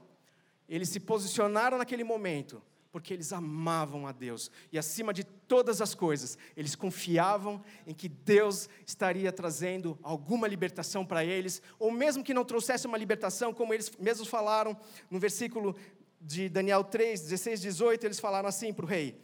Eles 0.68 0.88
se 0.88 0.98
posicionaram 0.98 1.78
naquele 1.78 2.02
momento, 2.02 2.60
porque 2.96 3.12
eles 3.12 3.30
amavam 3.30 4.06
a 4.06 4.12
Deus 4.12 4.50
e 4.72 4.78
acima 4.78 5.12
de 5.12 5.22
todas 5.22 5.82
as 5.82 5.94
coisas, 5.94 6.38
eles 6.56 6.74
confiavam 6.74 7.62
em 7.86 7.92
que 7.92 8.08
Deus 8.08 8.70
estaria 8.86 9.30
trazendo 9.30 9.98
alguma 10.02 10.48
libertação 10.48 11.04
para 11.04 11.22
eles, 11.22 11.60
ou 11.78 11.90
mesmo 11.90 12.24
que 12.24 12.32
não 12.32 12.42
trouxesse 12.42 12.86
uma 12.86 12.96
libertação, 12.96 13.52
como 13.52 13.74
eles 13.74 13.92
mesmos 13.98 14.28
falaram 14.28 14.74
no 15.10 15.20
versículo 15.20 15.76
de 16.18 16.48
Daniel 16.48 16.82
3, 16.82 17.20
16, 17.20 17.60
18, 17.60 18.06
eles 18.06 18.18
falaram 18.18 18.48
assim 18.48 18.72
para 18.72 18.86
o 18.86 18.88
rei: 18.88 19.20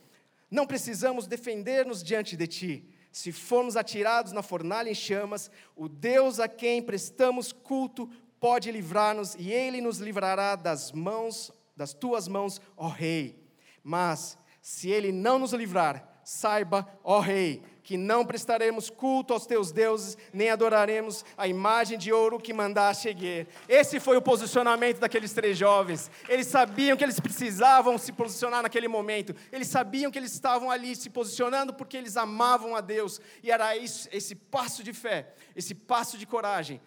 Não 0.51 0.67
precisamos 0.67 1.27
defender-nos 1.27 2.03
diante 2.03 2.37
de 2.37 2.47
ti. 2.47 2.85
Se 3.11 3.33
formos 3.33 3.75
atirados 3.75 4.33
na 4.33 4.43
fornalha 4.43 4.91
em 4.91 4.95
chamas, 4.95 5.51
o 5.75 5.89
Deus 5.89 6.39
a 6.39 6.47
quem 6.47 6.83
prestamos 6.83 7.53
culto 7.53 8.07
pode 8.39 8.71
livrar-nos, 8.71 9.35
e 9.35 9.51
ele 9.51 9.81
nos 9.81 9.97
livrará 9.97 10.57
das 10.57 10.93
mãos, 10.93 11.51
das 11.75 11.95
tuas 11.95 12.29
mãos, 12.29 12.61
ó 12.77 12.89
rei. 12.89 13.42
Mas 13.83 14.39
se 14.61 14.91
ele 14.91 15.11
não 15.11 15.39
nos 15.39 15.53
livrar, 15.53 16.21
saiba, 16.25 16.87
ó 17.03 17.19
rei, 17.21 17.63
que 17.83 17.97
não 17.97 18.25
prestaremos 18.25 18.89
culto 18.89 19.33
aos 19.33 19.45
teus 19.45 19.73
deuses, 19.73 20.17
nem 20.33 20.51
adoraremos 20.51 21.25
a 21.37 21.49
imagem 21.49 21.99
de 21.99 22.13
ouro 22.13 22.39
que 22.39 22.53
mandaste 22.53 23.09
erguer. 23.09 23.49
Esse 23.69 23.99
foi 23.99 24.17
o 24.17 24.23
posicionamento 24.23 25.01
daqueles 25.01 25.33
três 25.33 25.59
jovens. 25.59 26.11
Eles 26.29 26.47
sabiam 26.47 26.97
que 26.97 27.03
eles 27.03 27.19
precisavam 27.19 27.99
se 27.99 28.13
posicionar 28.13 28.63
naquele 28.63 28.87
momento. 28.87 29.35
Eles 29.51 29.67
sabiam 29.67 30.11
que 30.11 30.19
eles 30.19 30.33
estavam 30.33 30.71
ali 30.71 30.95
se 30.95 31.11
posicionando 31.11 31.75
porque 31.75 31.97
eles 31.97 32.17
amavam 32.17 32.77
a 32.77 32.81
Deus. 32.81 33.21
E 33.43 33.51
era 33.51 33.77
isso, 33.77 34.09
esse 34.13 34.35
passo 34.35 34.85
de 34.85 34.93
fé, 34.93 35.35
esse 35.57 35.75
passo 35.75 36.17
de 36.17 36.25
coragem. 36.25 36.81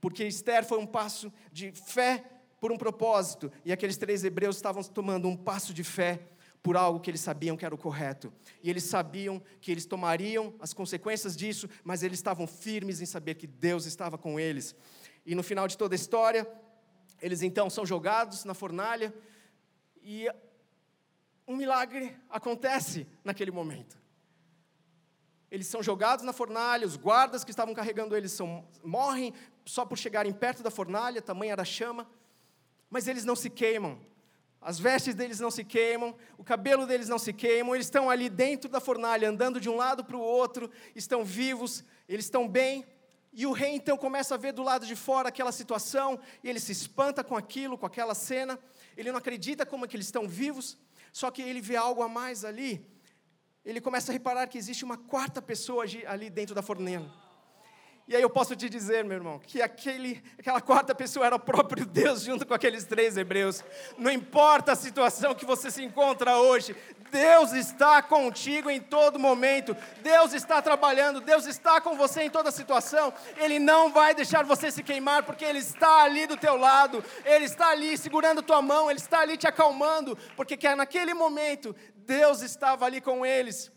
Porque 0.00 0.24
Esther 0.24 0.64
foi 0.64 0.78
um 0.78 0.86
passo 0.86 1.32
de 1.52 1.70
fé 1.70 2.24
por 2.60 2.70
um 2.70 2.78
propósito, 2.78 3.50
e 3.64 3.72
aqueles 3.72 3.96
três 3.96 4.22
hebreus 4.22 4.54
estavam 4.54 4.84
tomando 4.84 5.26
um 5.26 5.36
passo 5.36 5.74
de 5.74 5.82
fé 5.82 6.20
por 6.62 6.76
algo 6.76 7.00
que 7.00 7.10
eles 7.10 7.20
sabiam 7.20 7.56
que 7.56 7.64
era 7.64 7.74
o 7.74 7.78
correto. 7.78 8.32
E 8.62 8.70
eles 8.70 8.84
sabiam 8.84 9.42
que 9.60 9.70
eles 9.70 9.84
tomariam 9.84 10.54
as 10.60 10.72
consequências 10.72 11.36
disso, 11.36 11.68
mas 11.82 12.02
eles 12.02 12.18
estavam 12.18 12.46
firmes 12.46 13.00
em 13.00 13.06
saber 13.06 13.34
que 13.34 13.46
Deus 13.46 13.84
estava 13.84 14.16
com 14.16 14.38
eles. 14.38 14.74
E 15.26 15.34
no 15.34 15.42
final 15.42 15.66
de 15.66 15.76
toda 15.76 15.94
a 15.94 15.96
história, 15.96 16.46
eles 17.20 17.42
então 17.42 17.68
são 17.68 17.84
jogados 17.84 18.44
na 18.44 18.54
fornalha 18.54 19.12
e 20.02 20.28
um 21.46 21.56
milagre 21.56 22.16
acontece 22.30 23.06
naquele 23.24 23.50
momento. 23.50 24.00
Eles 25.50 25.66
são 25.66 25.82
jogados 25.82 26.24
na 26.24 26.32
fornalha, 26.32 26.86
os 26.86 26.96
guardas 26.96 27.44
que 27.44 27.50
estavam 27.50 27.74
carregando 27.74 28.16
eles 28.16 28.32
são, 28.32 28.66
morrem 28.82 29.34
só 29.66 29.84
por 29.84 29.98
chegarem 29.98 30.32
perto 30.32 30.62
da 30.62 30.70
fornalha, 30.70 31.20
tamanha 31.20 31.52
era 31.52 31.62
a 31.62 31.64
chama, 31.64 32.08
mas 32.88 33.06
eles 33.06 33.24
não 33.24 33.36
se 33.36 33.50
queimam, 33.50 34.00
as 34.62 34.78
vestes 34.78 35.14
deles 35.14 35.40
não 35.40 35.50
se 35.50 35.64
queimam, 35.64 36.14
o 36.38 36.44
cabelo 36.44 36.86
deles 36.86 37.08
não 37.08 37.18
se 37.18 37.32
queimam, 37.32 37.74
eles 37.74 37.86
estão 37.86 38.08
ali 38.08 38.28
dentro 38.28 38.70
da 38.70 38.80
fornalha, 38.80 39.28
andando 39.28 39.60
de 39.60 39.68
um 39.68 39.76
lado 39.76 40.04
para 40.04 40.16
o 40.16 40.20
outro, 40.20 40.70
estão 40.94 41.24
vivos, 41.24 41.84
eles 42.08 42.26
estão 42.26 42.48
bem. 42.48 42.86
E 43.32 43.44
o 43.44 43.52
rei 43.52 43.74
então 43.74 43.96
começa 43.96 44.34
a 44.34 44.38
ver 44.38 44.52
do 44.52 44.62
lado 44.62 44.86
de 44.86 44.94
fora 44.94 45.30
aquela 45.30 45.50
situação, 45.50 46.20
e 46.44 46.48
ele 46.48 46.60
se 46.60 46.70
espanta 46.70 47.24
com 47.24 47.36
aquilo, 47.36 47.76
com 47.76 47.86
aquela 47.86 48.14
cena. 48.14 48.58
Ele 48.96 49.10
não 49.10 49.18
acredita 49.18 49.66
como 49.66 49.84
é 49.84 49.88
que 49.88 49.96
eles 49.96 50.06
estão 50.06 50.28
vivos, 50.28 50.78
só 51.12 51.30
que 51.30 51.42
ele 51.42 51.60
vê 51.60 51.74
algo 51.74 52.02
a 52.02 52.08
mais 52.08 52.44
ali. 52.44 52.86
Ele 53.64 53.80
começa 53.80 54.12
a 54.12 54.14
reparar 54.14 54.46
que 54.46 54.58
existe 54.58 54.84
uma 54.84 54.96
quarta 54.96 55.42
pessoa 55.42 55.84
ali 56.06 56.30
dentro 56.30 56.54
da 56.54 56.62
fornalha. 56.62 57.10
E 58.08 58.16
aí 58.16 58.22
eu 58.22 58.28
posso 58.28 58.56
te 58.56 58.68
dizer, 58.68 59.04
meu 59.04 59.16
irmão, 59.16 59.38
que 59.38 59.62
aquele, 59.62 60.22
aquela 60.36 60.60
quarta 60.60 60.94
pessoa 60.94 61.24
era 61.24 61.36
o 61.36 61.40
próprio 61.40 61.86
Deus 61.86 62.22
junto 62.22 62.44
com 62.44 62.52
aqueles 62.52 62.84
três 62.84 63.16
hebreus. 63.16 63.62
Não 63.96 64.10
importa 64.10 64.72
a 64.72 64.76
situação 64.76 65.34
que 65.34 65.46
você 65.46 65.70
se 65.70 65.84
encontra 65.84 66.36
hoje, 66.36 66.74
Deus 67.12 67.52
está 67.52 68.02
contigo 68.02 68.68
em 68.68 68.80
todo 68.80 69.20
momento. 69.20 69.76
Deus 70.02 70.32
está 70.32 70.60
trabalhando, 70.60 71.20
Deus 71.20 71.46
está 71.46 71.80
com 71.80 71.96
você 71.96 72.22
em 72.22 72.30
toda 72.30 72.50
situação. 72.50 73.12
Ele 73.36 73.60
não 73.60 73.92
vai 73.92 74.14
deixar 74.14 74.44
você 74.44 74.70
se 74.70 74.82
queimar 74.82 75.22
porque 75.22 75.44
ele 75.44 75.60
está 75.60 76.02
ali 76.02 76.26
do 76.26 76.36
teu 76.36 76.56
lado. 76.56 77.04
Ele 77.24 77.44
está 77.44 77.68
ali 77.68 77.96
segurando 77.96 78.42
tua 78.42 78.60
mão, 78.60 78.90
ele 78.90 78.98
está 78.98 79.20
ali 79.20 79.36
te 79.36 79.46
acalmando, 79.46 80.18
porque 80.36 80.56
que 80.56 80.74
naquele 80.74 81.14
momento 81.14 81.74
Deus 81.94 82.42
estava 82.42 82.84
ali 82.84 83.00
com 83.00 83.24
eles. 83.24 83.70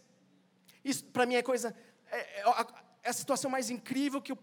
Isso 0.83 1.05
para 1.05 1.25
mim 1.25 1.35
é 1.35 1.43
coisa 1.43 1.75
é, 2.11 2.41
é, 2.41 2.43
é 3.05 3.09
a 3.11 3.13
situação 3.13 3.49
mais 3.51 3.69
incrível 3.69 4.19
que 4.19 4.31
eu 4.31 4.39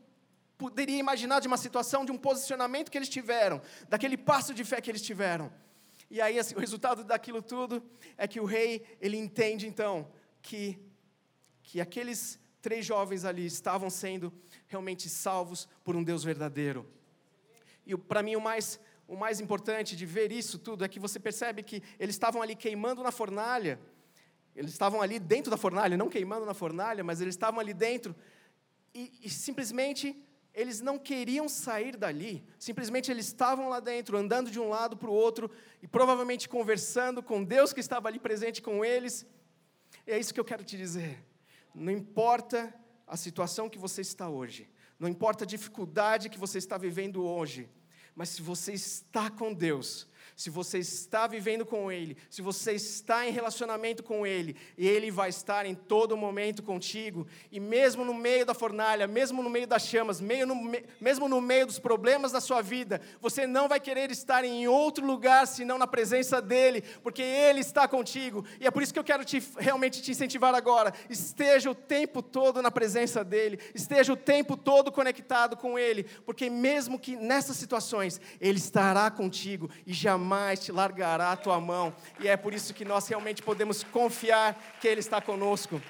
poderia 0.57 0.96
imaginar 0.96 1.40
de 1.40 1.48
uma 1.48 1.57
situação, 1.57 2.05
de 2.05 2.12
um 2.12 2.16
posicionamento 2.16 2.90
que 2.90 2.96
eles 2.96 3.09
tiveram, 3.09 3.61
daquele 3.88 4.16
passo 4.16 4.55
de 4.55 4.64
fé 4.64 4.81
que 4.81 4.88
eles 4.88 5.03
tiveram. 5.03 5.53
E 6.09 6.20
aí 6.20 6.38
assim, 6.38 6.55
o 6.55 6.61
resultado 6.61 7.03
daquilo 7.03 7.42
tudo 7.42 7.83
é 8.16 8.29
que 8.29 8.38
o 8.38 8.44
rei, 8.44 8.87
ele 9.01 9.16
entende 9.16 9.66
então 9.66 10.09
que, 10.40 10.79
que 11.64 11.81
aqueles 11.81 12.38
três 12.61 12.87
jovens 12.87 13.25
ali 13.25 13.44
estavam 13.44 13.90
sendo 13.90 14.33
realmente 14.68 15.09
salvos 15.09 15.68
por 15.83 15.96
um 15.96 16.05
Deus 16.05 16.22
verdadeiro. 16.22 16.88
E 17.85 17.96
para 17.96 18.22
mim 18.22 18.37
o 18.37 18.40
mais, 18.40 18.79
o 19.09 19.16
mais 19.16 19.40
importante 19.40 19.96
de 19.96 20.07
ver 20.07 20.31
isso 20.31 20.57
tudo 20.57 20.85
é 20.85 20.88
que 20.88 21.01
você 21.01 21.18
percebe 21.18 21.64
que 21.64 21.83
eles 21.98 22.14
estavam 22.14 22.40
ali 22.40 22.55
queimando 22.55 23.03
na 23.03 23.11
fornalha, 23.11 23.81
eles 24.55 24.70
estavam 24.70 25.01
ali 25.01 25.18
dentro 25.18 25.51
da 25.51 25.57
fornalha, 25.57 25.96
não 25.96 26.09
queimando 26.09 26.44
na 26.44 26.55
fornalha, 26.55 27.03
mas 27.03 27.20
eles 27.20 27.35
estavam 27.35 27.59
ali 27.59 27.75
dentro, 27.75 28.14
e, 28.94 29.12
e 29.22 29.31
simplesmente 29.31 30.16
eles 30.55 30.81
não 30.81 30.98
queriam 30.98 31.48
sair 31.48 31.96
dali, 31.96 32.44
simplesmente 32.59 33.11
eles 33.11 33.26
estavam 33.26 33.68
lá 33.68 33.81
dentro, 33.81 34.18
andando 34.18 34.50
de 34.50 34.61
um 34.61 34.68
lado 34.68 34.96
para 34.96 35.09
o 35.09 35.14
outro 35.14 35.50
e 35.83 35.88
provavelmente 35.88 36.48
conversando 36.48 37.22
com 37.22 37.42
Deus 37.42 37.72
que 37.72 37.81
estava 37.81 38.09
ali 38.09 38.18
presente 38.18 38.61
com 38.61 38.85
eles. 38.85 39.26
E 40.07 40.12
é 40.12 40.18
isso 40.18 40.35
que 40.35 40.40
eu 40.40 40.44
quero 40.44 40.62
te 40.62 40.76
dizer. 40.76 41.24
Não 41.74 41.90
importa 41.90 42.72
a 43.07 43.16
situação 43.16 43.68
que 43.68 43.78
você 43.78 44.02
está 44.02 44.28
hoje, 44.28 44.68
não 44.98 45.09
importa 45.09 45.44
a 45.44 45.46
dificuldade 45.46 46.28
que 46.28 46.38
você 46.38 46.59
está 46.59 46.76
vivendo 46.76 47.24
hoje, 47.24 47.68
mas 48.14 48.28
se 48.28 48.42
você 48.42 48.72
está 48.72 49.31
com 49.31 49.55
Deus, 49.55 50.07
se 50.37 50.51
você 50.51 50.79
está 50.79 51.27
vivendo 51.27 51.64
com 51.64 51.90
Ele, 51.90 52.16
se 52.31 52.42
você 52.42 52.73
está 52.73 53.27
em 53.27 53.33
relacionamento 53.33 54.03
com 54.03 54.27
Ele, 54.27 54.57
Ele 54.77 55.11
vai 55.11 55.29
estar 55.29 55.66
em 55.66 55.75
todo 55.75 56.16
momento 56.16 56.62
contigo, 56.62 57.27
e 57.51 57.61
mesmo 57.61 58.05
no 58.05 58.14
meio 58.14 58.47
da 58.47 58.55
fornalha, 58.55 59.07
mesmo 59.07 59.42
no 59.42 59.51
meio 59.51 59.66
das 59.66 59.87
chamas, 59.87 60.21
meio 60.21 60.47
no, 60.47 60.73
mesmo 61.01 61.29
no 61.29 61.40
meio 61.40 61.66
dos 61.66 61.79
problemas 61.79 62.33
da 62.33 62.40
sua 62.40 62.62
vida, 62.62 63.01
você 63.21 63.47
não 63.47 63.68
vai 63.68 63.79
querer 63.79 64.11
estar 64.11 64.45
em 64.45 64.66
outro 64.66 65.07
lugar 65.07 65.47
senão 65.47 65.79
na 65.79 65.87
presença 65.87 66.40
dEle, 66.40 66.83
porque 67.03 67.23
Ele 67.23 67.61
está 67.61 67.87
contigo, 67.87 68.45
e 68.61 68.66
é 68.66 68.71
por 68.71 68.83
isso 68.83 68.92
que 68.92 68.99
eu 68.99 69.05
quero 69.05 69.25
te, 69.25 69.42
realmente 69.59 70.03
te 70.03 70.11
incentivar 70.11 70.55
agora. 70.55 70.92
Esteja 71.09 71.71
o 71.71 71.75
tempo 71.75 72.23
todo 72.23 72.62
na 72.62 72.71
presença 72.71 73.23
dEle, 73.25 73.59
esteja 73.75 74.12
o 74.12 74.16
tempo 74.16 74.57
todo 74.57 74.90
conectado 74.90 75.57
com 75.57 75.79
Ele, 75.79 76.05
porque 76.25 76.49
mesmo 76.49 76.99
que 76.99 77.16
nessas 77.16 77.57
situações, 77.57 78.21
Ele 78.40 78.59
estará 78.59 79.11
contigo 79.11 79.71
e 79.87 79.92
jamais 79.92 80.22
jamais 80.23 80.61
te 80.61 80.71
largará 80.71 81.33
a 81.33 81.37
tua 81.37 81.61
mão. 81.61 81.95
E 82.21 82.29
é 82.29 82.37
por 82.37 82.55
isso 82.55 82.73
que 82.73 82.85
nós 82.85 83.09
realmente 83.09 83.43
podemos 83.43 83.83
confiar 83.83 84.79
que 84.81 84.87
Ele 84.87 85.01
está 85.01 85.21
conosco. 85.21 85.83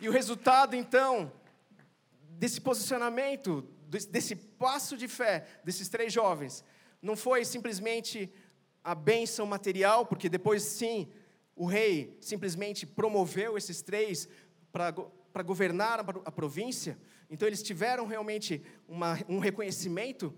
E 0.00 0.08
o 0.08 0.12
resultado, 0.12 0.74
então, 0.74 1.32
desse 2.20 2.60
posicionamento, 2.60 3.62
desse 4.10 4.34
passo 4.34 4.96
de 4.96 5.06
fé 5.06 5.46
desses 5.64 5.88
três 5.88 6.12
jovens, 6.12 6.64
não 7.00 7.16
foi 7.16 7.44
simplesmente 7.44 8.32
a 8.82 8.94
bênção 8.94 9.46
material, 9.46 10.04
porque 10.06 10.28
depois 10.28 10.62
sim, 10.62 11.08
o 11.54 11.66
rei 11.66 12.16
simplesmente 12.20 12.84
promoveu 12.84 13.56
esses 13.56 13.80
três 13.80 14.28
para 14.72 15.42
governar 15.44 16.00
a 16.00 16.32
província. 16.32 16.98
Então 17.28 17.46
eles 17.46 17.62
tiveram 17.62 18.06
realmente 18.06 18.62
uma, 18.88 19.18
um 19.28 19.38
reconhecimento 19.38 20.34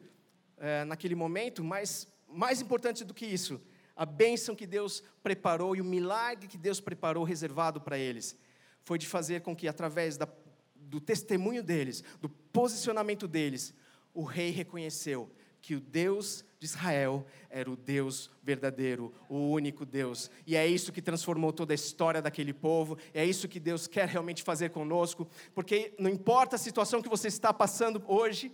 é, 0.62 0.84
naquele 0.84 1.16
momento, 1.16 1.64
mas 1.64 2.06
mais 2.28 2.60
importante 2.60 3.04
do 3.04 3.12
que 3.12 3.26
isso, 3.26 3.60
a 3.96 4.06
bênção 4.06 4.54
que 4.54 4.66
Deus 4.66 5.02
preparou 5.22 5.74
e 5.76 5.80
o 5.80 5.84
milagre 5.84 6.46
que 6.46 6.56
Deus 6.56 6.80
preparou 6.80 7.24
reservado 7.24 7.80
para 7.80 7.98
eles, 7.98 8.38
foi 8.84 8.96
de 8.96 9.06
fazer 9.06 9.42
com 9.42 9.54
que, 9.54 9.66
através 9.68 10.16
da, 10.16 10.26
do 10.74 11.00
testemunho 11.00 11.62
deles, 11.62 12.02
do 12.20 12.28
posicionamento 12.28 13.26
deles, 13.26 13.74
o 14.14 14.22
rei 14.22 14.50
reconheceu 14.50 15.30
que 15.60 15.74
o 15.74 15.80
Deus 15.80 16.44
de 16.58 16.66
Israel 16.66 17.26
era 17.50 17.70
o 17.70 17.76
Deus 17.76 18.30
verdadeiro, 18.42 19.12
o 19.28 19.50
único 19.50 19.84
Deus. 19.84 20.30
E 20.46 20.56
é 20.56 20.66
isso 20.66 20.92
que 20.92 21.02
transformou 21.02 21.52
toda 21.52 21.72
a 21.72 21.74
história 21.74 22.22
daquele 22.22 22.52
povo, 22.52 22.96
é 23.12 23.24
isso 23.24 23.48
que 23.48 23.60
Deus 23.60 23.86
quer 23.86 24.08
realmente 24.08 24.42
fazer 24.42 24.70
conosco, 24.70 25.28
porque 25.54 25.94
não 25.98 26.10
importa 26.10 26.56
a 26.56 26.58
situação 26.58 27.02
que 27.02 27.08
você 27.08 27.28
está 27.28 27.52
passando 27.52 28.02
hoje, 28.06 28.50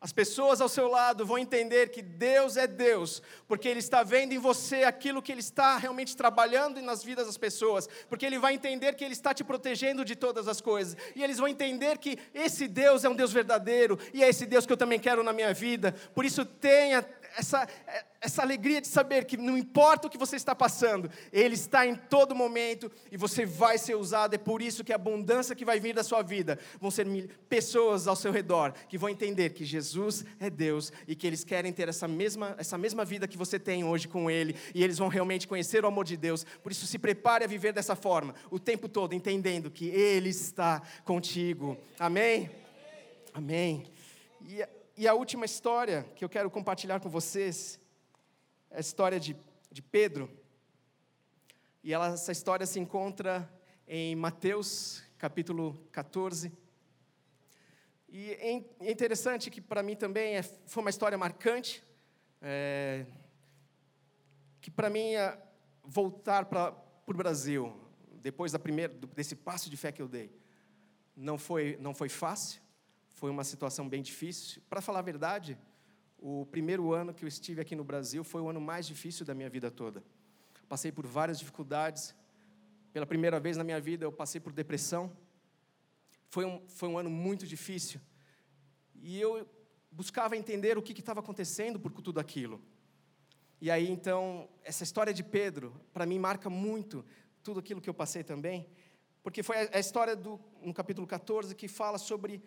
as 0.00 0.12
pessoas 0.12 0.60
ao 0.60 0.68
seu 0.68 0.86
lado 0.88 1.26
vão 1.26 1.38
entender 1.38 1.90
que 1.90 2.00
Deus 2.00 2.56
é 2.56 2.66
Deus, 2.66 3.20
porque 3.48 3.68
Ele 3.68 3.80
está 3.80 4.04
vendo 4.04 4.32
em 4.32 4.38
você 4.38 4.84
aquilo 4.84 5.20
que 5.20 5.32
Ele 5.32 5.40
está 5.40 5.76
realmente 5.76 6.16
trabalhando 6.16 6.80
nas 6.80 7.02
vidas 7.02 7.26
das 7.26 7.36
pessoas, 7.36 7.88
porque 8.08 8.24
Ele 8.24 8.38
vai 8.38 8.54
entender 8.54 8.94
que 8.94 9.04
Ele 9.04 9.14
está 9.14 9.34
te 9.34 9.42
protegendo 9.42 10.04
de 10.04 10.14
todas 10.14 10.46
as 10.46 10.60
coisas, 10.60 10.96
e 11.16 11.22
eles 11.24 11.38
vão 11.38 11.48
entender 11.48 11.98
que 11.98 12.16
esse 12.32 12.68
Deus 12.68 13.04
é 13.04 13.08
um 13.08 13.14
Deus 13.14 13.32
verdadeiro, 13.32 13.98
e 14.14 14.22
é 14.22 14.28
esse 14.28 14.46
Deus 14.46 14.64
que 14.64 14.72
eu 14.72 14.76
também 14.76 15.00
quero 15.00 15.24
na 15.24 15.32
minha 15.32 15.52
vida. 15.52 15.92
Por 16.14 16.24
isso, 16.24 16.44
tenha 16.44 17.02
essa, 17.38 17.68
essa 18.20 18.42
alegria 18.42 18.80
de 18.80 18.88
saber 18.88 19.24
que 19.24 19.36
não 19.36 19.56
importa 19.56 20.08
o 20.08 20.10
que 20.10 20.18
você 20.18 20.34
está 20.34 20.54
passando, 20.54 21.08
Ele 21.32 21.54
está 21.54 21.86
em 21.86 21.94
todo 21.94 22.34
momento 22.34 22.90
e 23.12 23.16
você 23.16 23.46
vai 23.46 23.78
ser 23.78 23.94
usado. 23.94 24.34
É 24.34 24.38
por 24.38 24.60
isso 24.60 24.82
que 24.82 24.92
a 24.92 24.96
abundância 24.96 25.54
que 25.54 25.64
vai 25.64 25.78
vir 25.78 25.94
da 25.94 26.02
sua 26.02 26.20
vida 26.20 26.58
vão 26.80 26.90
ser 26.90 27.06
pessoas 27.48 28.08
ao 28.08 28.16
seu 28.16 28.32
redor 28.32 28.74
que 28.88 28.98
vão 28.98 29.08
entender 29.08 29.50
que 29.50 29.64
Jesus 29.64 30.24
é 30.40 30.50
Deus 30.50 30.92
e 31.06 31.14
que 31.14 31.26
eles 31.26 31.44
querem 31.44 31.72
ter 31.72 31.88
essa 31.88 32.08
mesma, 32.08 32.56
essa 32.58 32.76
mesma 32.76 33.04
vida 33.04 33.28
que 33.28 33.38
você 33.38 33.58
tem 33.58 33.84
hoje 33.84 34.08
com 34.08 34.28
Ele 34.28 34.56
e 34.74 34.82
eles 34.82 34.98
vão 34.98 35.08
realmente 35.08 35.46
conhecer 35.46 35.84
o 35.84 35.88
amor 35.88 36.04
de 36.04 36.16
Deus. 36.16 36.44
Por 36.62 36.72
isso, 36.72 36.86
se 36.86 36.98
prepare 36.98 37.44
a 37.44 37.48
viver 37.48 37.72
dessa 37.72 37.94
forma, 37.94 38.34
o 38.50 38.58
tempo 38.58 38.88
todo, 38.88 39.14
entendendo 39.14 39.70
que 39.70 39.86
Ele 39.86 40.30
está 40.30 40.82
contigo. 41.04 41.78
Amém? 41.98 42.50
Amém. 43.32 43.84
E 44.98 45.06
a 45.06 45.14
última 45.14 45.44
história 45.44 46.02
que 46.16 46.24
eu 46.24 46.28
quero 46.28 46.50
compartilhar 46.50 46.98
com 46.98 47.08
vocês 47.08 47.78
é 48.68 48.78
a 48.78 48.80
história 48.80 49.20
de, 49.20 49.36
de 49.70 49.80
Pedro. 49.80 50.28
E 51.84 51.94
ela, 51.94 52.08
essa 52.08 52.32
história 52.32 52.66
se 52.66 52.80
encontra 52.80 53.48
em 53.86 54.16
Mateus, 54.16 55.04
capítulo 55.16 55.86
14. 55.92 56.52
E 58.08 58.32
é, 58.32 58.64
é 58.80 58.90
interessante 58.90 59.52
que 59.52 59.60
para 59.60 59.84
mim 59.84 59.94
também 59.94 60.34
é, 60.34 60.42
foi 60.42 60.80
uma 60.80 60.90
história 60.90 61.16
marcante, 61.16 61.80
é, 62.42 63.06
que 64.60 64.68
para 64.68 64.90
mim 64.90 65.14
é 65.14 65.40
voltar 65.84 66.46
para 66.46 66.74
o 67.06 67.14
Brasil, 67.14 67.72
depois 68.20 68.50
da 68.50 68.58
primeira, 68.58 68.92
desse 69.14 69.36
passo 69.36 69.70
de 69.70 69.76
fé 69.76 69.92
que 69.92 70.02
eu 70.02 70.08
dei, 70.08 70.28
não 71.14 71.38
foi, 71.38 71.78
não 71.80 71.94
foi 71.94 72.08
fácil, 72.08 72.60
foi 73.18 73.30
uma 73.30 73.42
situação 73.42 73.88
bem 73.88 74.00
difícil. 74.00 74.62
Para 74.70 74.80
falar 74.80 75.00
a 75.00 75.02
verdade, 75.02 75.58
o 76.20 76.46
primeiro 76.46 76.92
ano 76.92 77.12
que 77.12 77.24
eu 77.24 77.28
estive 77.28 77.60
aqui 77.60 77.74
no 77.74 77.82
Brasil 77.82 78.22
foi 78.22 78.40
o 78.40 78.48
ano 78.48 78.60
mais 78.60 78.86
difícil 78.86 79.26
da 79.26 79.34
minha 79.34 79.50
vida 79.50 79.72
toda. 79.72 80.04
Passei 80.68 80.92
por 80.92 81.04
várias 81.04 81.36
dificuldades. 81.36 82.14
Pela 82.92 83.04
primeira 83.04 83.40
vez 83.40 83.56
na 83.56 83.64
minha 83.64 83.80
vida, 83.80 84.04
eu 84.04 84.12
passei 84.12 84.40
por 84.40 84.52
depressão. 84.52 85.10
Foi 86.28 86.44
um, 86.44 86.62
foi 86.68 86.88
um 86.88 86.96
ano 86.96 87.10
muito 87.10 87.44
difícil. 87.44 88.00
E 88.94 89.20
eu 89.20 89.48
buscava 89.90 90.36
entender 90.36 90.78
o 90.78 90.82
que 90.82 90.92
estava 90.92 91.18
acontecendo 91.18 91.80
por 91.80 91.90
tudo 91.90 92.20
aquilo. 92.20 92.62
E 93.60 93.68
aí, 93.68 93.90
então, 93.90 94.48
essa 94.62 94.84
história 94.84 95.12
de 95.12 95.24
Pedro, 95.24 95.74
para 95.92 96.06
mim, 96.06 96.20
marca 96.20 96.48
muito 96.48 97.04
tudo 97.42 97.58
aquilo 97.58 97.80
que 97.80 97.90
eu 97.90 97.94
passei 97.94 98.22
também, 98.22 98.68
porque 99.24 99.42
foi 99.42 99.56
a 99.72 99.80
história 99.80 100.14
do, 100.14 100.38
no 100.62 100.72
capítulo 100.72 101.06
14 101.06 101.54
que 101.54 101.66
fala 101.66 101.98
sobre 101.98 102.40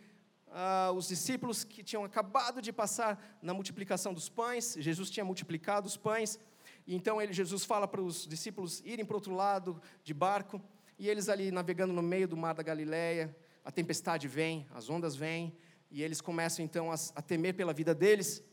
ah, 0.51 0.91
os 0.95 1.07
discípulos 1.07 1.63
que 1.63 1.83
tinham 1.83 2.03
acabado 2.03 2.61
de 2.61 2.71
passar 2.71 3.39
na 3.41 3.53
multiplicação 3.53 4.13
dos 4.13 4.29
pães, 4.29 4.75
Jesus 4.79 5.09
tinha 5.09 5.25
multiplicado 5.25 5.87
os 5.87 5.97
pães, 5.97 6.37
e 6.85 6.95
então 6.95 7.21
ele, 7.21 7.31
Jesus 7.31 7.63
fala 7.63 7.87
para 7.87 8.01
os 8.01 8.27
discípulos 8.27 8.81
irem 8.85 9.05
para 9.05 9.13
o 9.13 9.17
outro 9.17 9.33
lado 9.33 9.81
de 10.03 10.13
barco, 10.13 10.61
e 10.99 11.09
eles 11.09 11.29
ali 11.29 11.51
navegando 11.51 11.93
no 11.93 12.01
meio 12.01 12.27
do 12.27 12.37
mar 12.37 12.53
da 12.53 12.63
Galileia, 12.63 13.35
a 13.63 13.71
tempestade 13.71 14.27
vem, 14.27 14.67
as 14.73 14.89
ondas 14.89 15.15
vêm, 15.15 15.55
e 15.89 16.03
eles 16.03 16.21
começam 16.21 16.63
então 16.63 16.91
a, 16.91 16.95
a 17.15 17.21
temer 17.21 17.55
pela 17.55 17.73
vida 17.73 17.95
deles, 17.95 18.43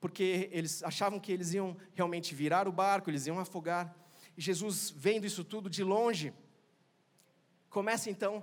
porque 0.00 0.48
eles 0.50 0.82
achavam 0.82 1.20
que 1.20 1.30
eles 1.30 1.52
iam 1.52 1.76
realmente 1.94 2.34
virar 2.34 2.66
o 2.66 2.72
barco, 2.72 3.10
eles 3.10 3.26
iam 3.26 3.38
afogar. 3.38 3.94
E 4.36 4.40
Jesus, 4.40 4.90
vendo 4.96 5.26
isso 5.26 5.44
tudo 5.44 5.68
de 5.68 5.84
longe, 5.84 6.32
começa 7.68 8.08
então 8.08 8.42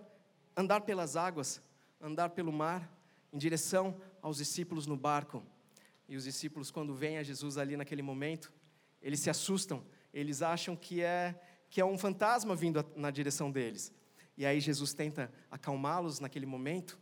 a 0.55 0.61
andar 0.61 0.81
pelas 0.81 1.15
águas, 1.15 1.61
andar 1.99 2.29
pelo 2.29 2.51
mar 2.51 2.91
em 3.31 3.37
direção 3.37 3.99
aos 4.21 4.37
discípulos 4.37 4.85
no 4.85 4.95
barco. 4.95 5.43
E 6.07 6.15
os 6.15 6.23
discípulos, 6.23 6.71
quando 6.71 6.95
veem 6.95 7.17
a 7.17 7.23
Jesus 7.23 7.57
ali 7.57 7.75
naquele 7.75 8.01
momento, 8.01 8.51
eles 9.01 9.19
se 9.19 9.29
assustam, 9.29 9.85
eles 10.13 10.41
acham 10.41 10.75
que 10.75 11.01
é, 11.01 11.39
que 11.69 11.81
é 11.81 11.85
um 11.85 11.97
fantasma 11.97 12.55
vindo 12.55 12.83
na 12.95 13.11
direção 13.11 13.51
deles. 13.51 13.93
E 14.37 14.45
aí 14.45 14.59
Jesus 14.59 14.93
tenta 14.93 15.31
acalmá-los 15.49 16.19
naquele 16.19 16.45
momento, 16.45 16.97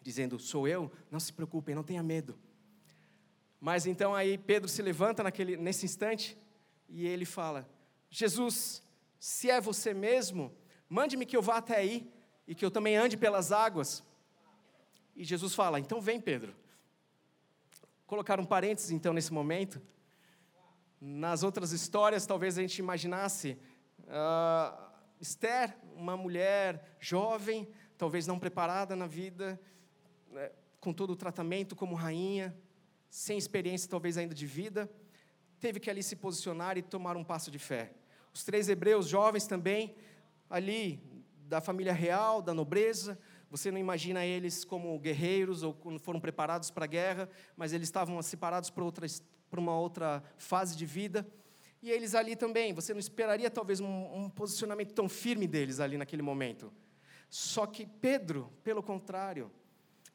dizendo: 0.00 0.38
Sou 0.38 0.68
eu, 0.68 0.92
não 1.10 1.18
se 1.18 1.32
preocupem, 1.32 1.74
não 1.74 1.82
tenha 1.82 2.02
medo. 2.02 2.38
Mas 3.58 3.86
então 3.86 4.14
aí 4.14 4.36
Pedro 4.36 4.68
se 4.68 4.82
levanta 4.82 5.22
naquele, 5.22 5.56
nesse 5.56 5.86
instante 5.86 6.36
e 6.88 7.06
ele 7.06 7.24
fala: 7.24 7.68
Jesus, 8.10 8.82
se 9.18 9.50
é 9.50 9.60
você 9.60 9.94
mesmo, 9.94 10.54
mande-me 10.88 11.24
que 11.24 11.36
eu 11.36 11.42
vá 11.42 11.56
até 11.56 11.76
aí 11.76 12.12
e 12.46 12.54
que 12.54 12.64
eu 12.64 12.70
também 12.70 12.96
ande 12.96 13.16
pelas 13.16 13.52
águas. 13.52 14.02
E 15.14 15.24
Jesus 15.24 15.54
fala: 15.54 15.78
então 15.78 16.00
vem, 16.00 16.20
Pedro. 16.20 16.54
Colocar 18.06 18.38
um 18.38 18.44
parênteses 18.44 18.90
então 18.90 19.12
nesse 19.12 19.32
momento. 19.32 19.80
Nas 21.00 21.42
outras 21.42 21.72
histórias, 21.72 22.26
talvez 22.26 22.56
a 22.56 22.60
gente 22.62 22.78
imaginasse 22.78 23.58
uh, 24.02 24.92
Esther, 25.20 25.76
uma 25.96 26.16
mulher 26.16 26.96
jovem, 27.00 27.68
talvez 27.98 28.26
não 28.26 28.38
preparada 28.38 28.94
na 28.94 29.06
vida, 29.06 29.60
né, 30.30 30.50
com 30.80 30.92
todo 30.92 31.10
o 31.10 31.16
tratamento 31.16 31.74
como 31.74 31.94
rainha, 31.94 32.56
sem 33.08 33.36
experiência 33.36 33.88
talvez 33.88 34.16
ainda 34.16 34.34
de 34.34 34.46
vida, 34.46 34.90
teve 35.60 35.78
que 35.78 35.90
ali 35.90 36.02
se 36.02 36.16
posicionar 36.16 36.76
e 36.78 36.82
tomar 36.82 37.16
um 37.16 37.22
passo 37.22 37.50
de 37.50 37.58
fé. 37.58 37.92
Os 38.34 38.42
três 38.42 38.68
hebreus 38.68 39.06
jovens 39.06 39.46
também, 39.46 39.94
ali 40.48 41.00
da 41.52 41.60
família 41.60 41.92
real, 41.92 42.40
da 42.40 42.54
nobreza. 42.54 43.18
Você 43.50 43.70
não 43.70 43.76
imagina 43.76 44.24
eles 44.24 44.64
como 44.64 44.98
guerreiros 44.98 45.62
ou 45.62 45.74
quando 45.74 45.98
foram 45.98 46.18
preparados 46.18 46.70
para 46.70 46.86
a 46.86 46.88
guerra, 46.88 47.28
mas 47.54 47.74
eles 47.74 47.88
estavam 47.88 48.20
separados 48.22 48.70
para, 48.70 48.82
outra, 48.82 49.06
para 49.50 49.60
uma 49.60 49.78
outra 49.78 50.22
fase 50.38 50.74
de 50.74 50.86
vida. 50.86 51.28
E 51.82 51.90
eles 51.90 52.14
ali 52.14 52.36
também, 52.36 52.72
você 52.72 52.94
não 52.94 53.00
esperaria 53.00 53.50
talvez 53.50 53.80
um, 53.80 53.86
um 53.86 54.30
posicionamento 54.30 54.94
tão 54.94 55.10
firme 55.10 55.46
deles 55.46 55.78
ali 55.78 55.98
naquele 55.98 56.22
momento. 56.22 56.72
Só 57.28 57.66
que 57.66 57.84
Pedro, 57.84 58.50
pelo 58.64 58.82
contrário, 58.82 59.50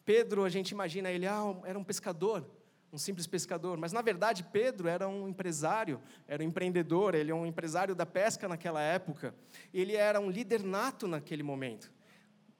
Pedro, 0.03 0.43
a 0.43 0.49
gente 0.49 0.71
imagina 0.71 1.11
ele, 1.11 1.27
ah, 1.27 1.55
era 1.65 1.77
um 1.77 1.83
pescador, 1.83 2.49
um 2.91 2.97
simples 2.97 3.27
pescador, 3.27 3.77
mas 3.77 3.91
na 3.91 4.01
verdade 4.01 4.43
Pedro 4.43 4.87
era 4.87 5.07
um 5.07 5.27
empresário, 5.27 6.01
era 6.27 6.41
um 6.41 6.45
empreendedor, 6.45 7.15
ele 7.15 7.31
é 7.31 7.35
um 7.35 7.45
empresário 7.45 7.93
da 7.93 8.05
pesca 8.05 8.47
naquela 8.47 8.81
época, 8.81 9.35
ele 9.73 9.95
era 9.95 10.19
um 10.19 10.29
líder 10.29 10.63
nato 10.63 11.07
naquele 11.07 11.43
momento. 11.43 11.91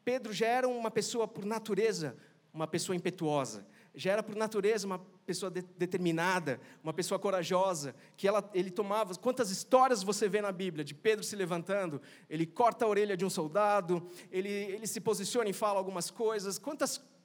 Pedro 0.03 0.33
já 0.33 0.47
era 0.47 0.67
uma 0.67 0.91
pessoa 0.91 1.27
por 1.27 1.45
natureza, 1.45 2.17
uma 2.53 2.67
pessoa 2.67 2.95
impetuosa, 2.95 3.65
já 3.95 4.11
era 4.11 4.21
por 4.21 4.35
natureza 4.35 4.85
uma 4.85 4.99
pessoa 5.25 5.49
de, 5.49 5.61
determinada, 5.77 6.59
uma 6.83 6.93
pessoa 6.93 7.19
corajosa, 7.19 7.95
que 8.15 8.27
ela, 8.27 8.47
ele 8.53 8.69
tomava. 8.69 9.13
Quantas 9.15 9.49
histórias 9.49 10.03
você 10.03 10.29
vê 10.29 10.41
na 10.41 10.51
Bíblia 10.51 10.85
de 10.85 10.93
Pedro 10.93 11.25
se 11.25 11.35
levantando? 11.35 12.01
Ele 12.29 12.45
corta 12.45 12.85
a 12.85 12.87
orelha 12.87 13.17
de 13.17 13.25
um 13.25 13.29
soldado, 13.29 14.07
ele, 14.31 14.49
ele 14.49 14.87
se 14.87 15.01
posiciona 15.01 15.49
e 15.49 15.53
fala 15.53 15.79
algumas 15.79 16.11
coisas. 16.11 16.59
Quantas 16.59 16.97
coisas 16.97 17.16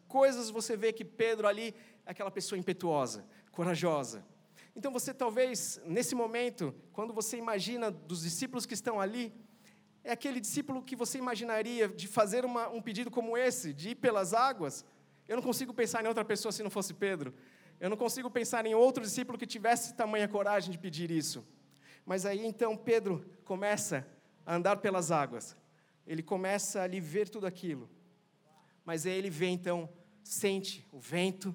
você 0.50 0.76
vê 0.76 0.92
que 0.92 1.04
Pedro 1.04 1.46
ali 1.46 1.74
aquela 2.04 2.30
pessoa 2.30 2.58
impetuosa, 2.58 3.24
corajosa. 3.50 4.24
Então 4.74 4.92
você 4.92 5.12
talvez, 5.12 5.80
nesse 5.84 6.14
momento, 6.14 6.74
quando 6.92 7.12
você 7.12 7.36
imagina 7.36 7.90
dos 7.90 8.22
discípulos 8.22 8.66
que 8.66 8.74
estão 8.74 9.00
ali, 9.00 9.32
é 10.04 10.12
aquele 10.12 10.40
discípulo 10.40 10.82
que 10.82 10.96
você 10.96 11.18
imaginaria 11.18 11.88
de 11.88 12.08
fazer 12.08 12.44
uma, 12.44 12.68
um 12.68 12.80
pedido 12.80 13.10
como 13.10 13.36
esse, 13.36 13.72
de 13.72 13.90
ir 13.90 13.94
pelas 13.94 14.34
águas. 14.34 14.84
Eu 15.28 15.36
não 15.36 15.42
consigo 15.42 15.72
pensar 15.72 16.04
em 16.04 16.08
outra 16.08 16.24
pessoa 16.24 16.50
se 16.50 16.62
não 16.62 16.70
fosse 16.70 16.92
Pedro. 16.94 17.34
Eu 17.78 17.90
não 17.90 17.96
consigo 17.96 18.30
pensar 18.30 18.66
em 18.66 18.74
outro 18.74 19.02
discípulo 19.02 19.38
que 19.38 19.46
tivesse 19.46 19.94
tamanha 19.94 20.26
coragem 20.26 20.70
de 20.70 20.78
pedir 20.78 21.10
isso. 21.10 21.46
Mas 22.04 22.26
aí 22.26 22.44
então 22.44 22.76
Pedro 22.76 23.24
começa 23.44 24.06
a 24.44 24.56
andar 24.56 24.76
pelas 24.78 25.10
águas. 25.10 25.56
Ele 26.06 26.22
começa 26.22 26.80
a 26.80 26.84
ali 26.84 27.00
ver 27.00 27.28
tudo 27.28 27.46
aquilo. 27.46 27.88
Mas 28.84 29.06
aí 29.06 29.12
ele 29.12 29.30
vê 29.30 29.46
então, 29.46 29.88
sente 30.22 30.86
o 30.92 30.98
vento, 30.98 31.54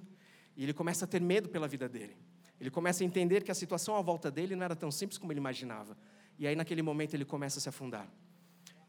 e 0.55 0.63
ele 0.63 0.73
começa 0.73 1.05
a 1.05 1.07
ter 1.07 1.21
medo 1.21 1.49
pela 1.49 1.67
vida 1.67 1.87
dele. 1.87 2.17
Ele 2.59 2.71
começa 2.71 3.03
a 3.03 3.05
entender 3.05 3.43
que 3.43 3.51
a 3.51 3.55
situação 3.55 3.95
à 3.95 4.01
volta 4.01 4.31
dele 4.31 4.55
não 4.55 4.63
era 4.63 4.75
tão 4.75 4.91
simples 4.91 5.17
como 5.17 5.31
ele 5.31 5.39
imaginava. 5.39 5.97
E 6.39 6.47
aí, 6.47 6.55
naquele 6.55 6.81
momento, 6.81 7.13
ele 7.13 7.25
começa 7.25 7.59
a 7.59 7.61
se 7.61 7.69
afundar. 7.69 8.07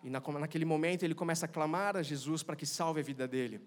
E 0.02 0.10
naquele 0.10 0.64
momento 0.64 1.02
ele 1.02 1.14
começa 1.14 1.46
a 1.46 1.48
clamar 1.48 1.96
a 1.96 2.02
Jesus 2.02 2.42
para 2.42 2.54
que 2.54 2.64
salve 2.64 3.00
a 3.00 3.02
vida 3.02 3.26
dele. 3.26 3.60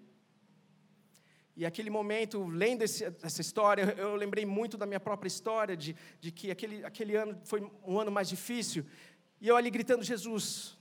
E 1.54 1.66
aquele 1.66 1.90
momento, 1.90 2.46
lendo 2.46 2.82
esse, 2.82 3.04
essa 3.22 3.42
história, 3.42 3.94
eu 3.98 4.16
lembrei 4.16 4.46
muito 4.46 4.78
da 4.78 4.86
minha 4.86 4.98
própria 4.98 5.28
história, 5.28 5.76
de, 5.76 5.94
de 6.18 6.32
que 6.32 6.50
aquele, 6.50 6.82
aquele 6.84 7.14
ano 7.14 7.38
foi 7.44 7.70
um 7.86 8.00
ano 8.00 8.10
mais 8.10 8.28
difícil. 8.28 8.86
E 9.38 9.48
eu 9.48 9.56
ali 9.56 9.70
gritando, 9.70 10.02
Jesus, 10.02 10.78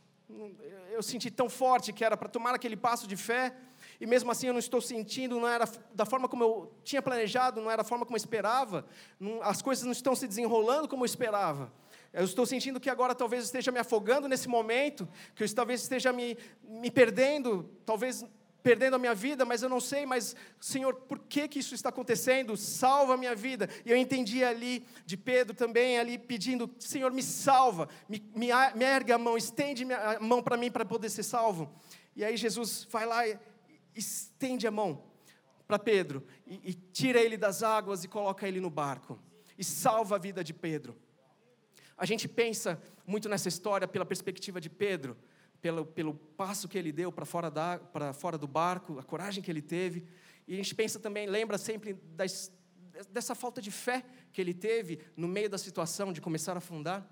eu 0.91 1.04
senti 1.04 1.30
tão 1.30 1.50
forte 1.50 1.91
que 1.91 2.06
era 2.06 2.15
para 2.15 2.30
tomar 2.30 2.56
aquele 2.56 2.78
passo 2.78 3.06
de 3.06 3.17
fé, 3.17 3.54
e 4.01 4.07
mesmo 4.07 4.31
assim 4.31 4.47
eu 4.47 4.53
não 4.53 4.59
estou 4.59 4.81
sentindo, 4.81 5.39
não 5.39 5.47
era 5.47 5.69
da 5.93 6.07
forma 6.07 6.27
como 6.27 6.43
eu 6.43 6.73
tinha 6.83 7.03
planejado, 7.03 7.61
não 7.61 7.69
era 7.69 7.83
da 7.83 7.87
forma 7.87 8.03
como 8.03 8.17
eu 8.17 8.17
esperava, 8.17 8.83
não, 9.19 9.43
as 9.43 9.61
coisas 9.61 9.85
não 9.85 9.91
estão 9.91 10.15
se 10.15 10.27
desenrolando 10.27 10.87
como 10.87 11.03
eu 11.03 11.05
esperava. 11.05 11.71
Eu 12.11 12.25
estou 12.25 12.43
sentindo 12.47 12.79
que 12.79 12.89
agora 12.89 13.13
talvez 13.13 13.43
esteja 13.43 13.71
me 13.71 13.77
afogando 13.77 14.27
nesse 14.27 14.47
momento, 14.47 15.07
que 15.35 15.43
eu 15.43 15.53
talvez 15.53 15.83
esteja 15.83 16.11
me, 16.11 16.35
me 16.63 16.89
perdendo, 16.89 17.69
talvez 17.85 18.25
perdendo 18.63 18.95
a 18.95 18.99
minha 18.99 19.13
vida, 19.13 19.45
mas 19.45 19.61
eu 19.61 19.69
não 19.69 19.79
sei, 19.79 20.03
mas 20.03 20.35
Senhor, 20.59 20.95
por 20.95 21.19
que 21.19 21.47
que 21.47 21.59
isso 21.59 21.75
está 21.75 21.89
acontecendo? 21.89 22.57
Salva 22.57 23.13
a 23.13 23.17
minha 23.17 23.35
vida. 23.35 23.69
E 23.85 23.91
eu 23.91 23.97
entendi 23.97 24.43
ali 24.43 24.83
de 25.05 25.15
Pedro 25.15 25.55
também 25.55 25.99
ali 25.99 26.17
pedindo, 26.17 26.67
Senhor, 26.79 27.11
me 27.11 27.21
salva, 27.21 27.87
me, 28.09 28.19
me, 28.35 28.47
me 28.75 28.83
ergue 28.83 29.11
a 29.11 29.19
mão, 29.19 29.37
estende 29.37 29.85
a 29.93 30.19
mão 30.19 30.41
para 30.41 30.57
mim 30.57 30.71
para 30.71 30.85
poder 30.85 31.11
ser 31.11 31.21
salvo. 31.21 31.71
E 32.15 32.25
aí 32.25 32.35
Jesus 32.35 32.87
vai 32.89 33.05
lá 33.05 33.27
e 33.27 33.39
estende 33.95 34.67
a 34.67 34.71
mão 34.71 35.04
para 35.67 35.80
Pedro 35.80 36.25
e, 36.45 36.71
e 36.71 36.73
tira 36.73 37.19
ele 37.19 37.38
das 37.38 37.63
águas 37.63 38.04
e 38.04 38.08
coloca 38.08 38.47
ele 38.47 38.60
no 38.60 38.69
barco 38.69 39.19
e 39.58 39.63
salva 39.63 40.15
a 40.15 40.19
vida 40.19 40.43
de 40.43 40.54
Pedro. 40.54 40.97
A 41.97 42.06
gente 42.06 42.27
pensa 42.27 42.82
muito 43.06 43.30
nessa 43.30 43.47
história 43.47 43.88
pela 43.88 44.06
perspectiva 44.06 44.60
de 44.60 44.69
Pedro, 44.69 45.15
pelo, 45.62 45.86
pelo 45.86 46.15
passo 46.15 46.67
que 46.67 46.77
ele 46.77 46.91
deu 46.91 47.12
para 47.12 47.25
fora, 47.25 47.51
da, 47.51 47.80
fora 48.13 48.38
do 48.38 48.47
barco, 48.47 48.97
a 48.97 49.04
coragem 49.04 49.43
que 49.43 49.51
ele 49.51 49.62
teve. 49.62 50.04
E 50.47 50.54
a 50.54 50.58
gente 50.58 50.73
pensa 50.73 50.99
também, 50.99 51.27
lembra 51.27 51.58
sempre 51.58 51.93
dessa 53.12 53.36
falta 53.36 53.62
de 53.62 53.69
fé 53.69 54.04
que 54.34 54.41
ele 54.41 54.54
teve 54.54 54.99
no 55.15 55.27
meio 55.27 55.49
da 55.49 55.58
situação 55.58 56.12
de 56.12 56.19
começar 56.19 56.54
a 56.54 56.58
afundar. 56.58 57.08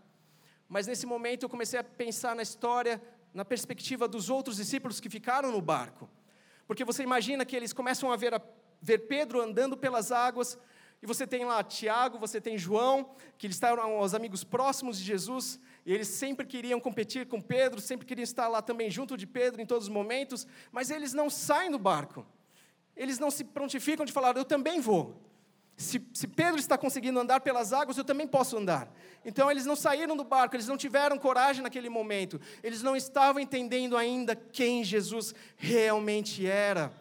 Mas 0.68 0.88
nesse 0.88 1.06
momento 1.06 1.44
eu 1.44 1.50
comecei 1.50 1.80
a 1.80 1.84
pensar 1.84 2.36
na 2.36 2.42
história, 2.42 3.02
na 3.34 3.46
perspectiva 3.46 4.08
dos 4.08 4.30
outros 4.30 4.58
discípulos 4.58 5.00
que 5.00 5.10
ficaram 5.10 5.52
no 5.52 5.62
barco. 5.62 6.10
Porque 6.70 6.86
você 6.86 7.02
imagina 7.02 7.44
que 7.44 7.56
eles 7.56 7.74
começam 7.74 8.12
a 8.12 8.16
ver, 8.16 8.32
a, 8.32 8.40
ver 8.80 9.00
Pedro 9.08 9.42
andando 9.42 9.76
pelas 9.76 10.12
águas, 10.12 10.56
e 11.02 11.08
você 11.08 11.26
tem 11.26 11.44
lá 11.44 11.64
Tiago, 11.64 12.20
você 12.20 12.40
tem 12.40 12.60
João, 12.60 13.10
que 13.40 13.48
eles 13.48 13.56
estavam 13.56 14.00
os 14.00 14.14
amigos 14.14 14.44
próximos 14.44 15.00
de 15.00 15.04
Jesus, 15.04 15.60
e 15.84 15.92
eles 15.92 16.08
sempre 16.10 16.46
queriam 16.46 16.80
competir 16.80 17.26
com 17.26 17.42
Pedro, 17.42 17.82
sempre 17.82 18.06
queriam 18.06 18.24
estar 18.24 18.48
lá 18.48 18.62
também 18.62 18.92
junto 18.92 19.18
de 19.18 19.26
Pedro 19.26 19.60
em 19.60 19.66
todos 19.66 19.86
os 19.86 19.90
momentos, 19.90 20.46
mas 20.72 20.92
eles 20.92 21.12
não 21.12 21.28
saem 21.28 21.72
do 21.72 21.80
barco. 21.80 22.24
Eles 22.96 23.18
não 23.18 23.32
se 23.32 23.46
prontificam 23.46 24.06
de 24.06 24.14
falar, 24.14 24.38
eu 24.38 24.46
também 24.46 24.80
vou. 24.80 25.20
Se, 25.80 26.06
se, 26.14 26.28
Pedro 26.28 26.60
está 26.60 26.78
conseguindo 26.78 27.18
andar 27.18 27.40
pelas 27.40 27.72
águas, 27.72 27.98
eu 27.98 28.04
também 28.04 28.28
posso 28.28 28.58
andar. 28.58 28.92
Então 29.24 29.50
eles 29.50 29.66
não 29.66 29.78
saíram 29.78 30.18
do 30.18 30.26
barco, 30.26 30.54
eles 30.54 30.68
não 30.68 30.76
tiveram 30.76 31.18
coragem 31.18 31.64
naquele 31.64 31.88
momento, 31.88 32.40
eles 32.62 32.84
não 32.84 32.98
estavam 32.98 33.42
entendendo 33.42 33.96
ainda 33.96 34.36
quem 34.36 34.84
Jesus 34.84 35.34
realmente 35.56 36.46
era. 36.46 36.92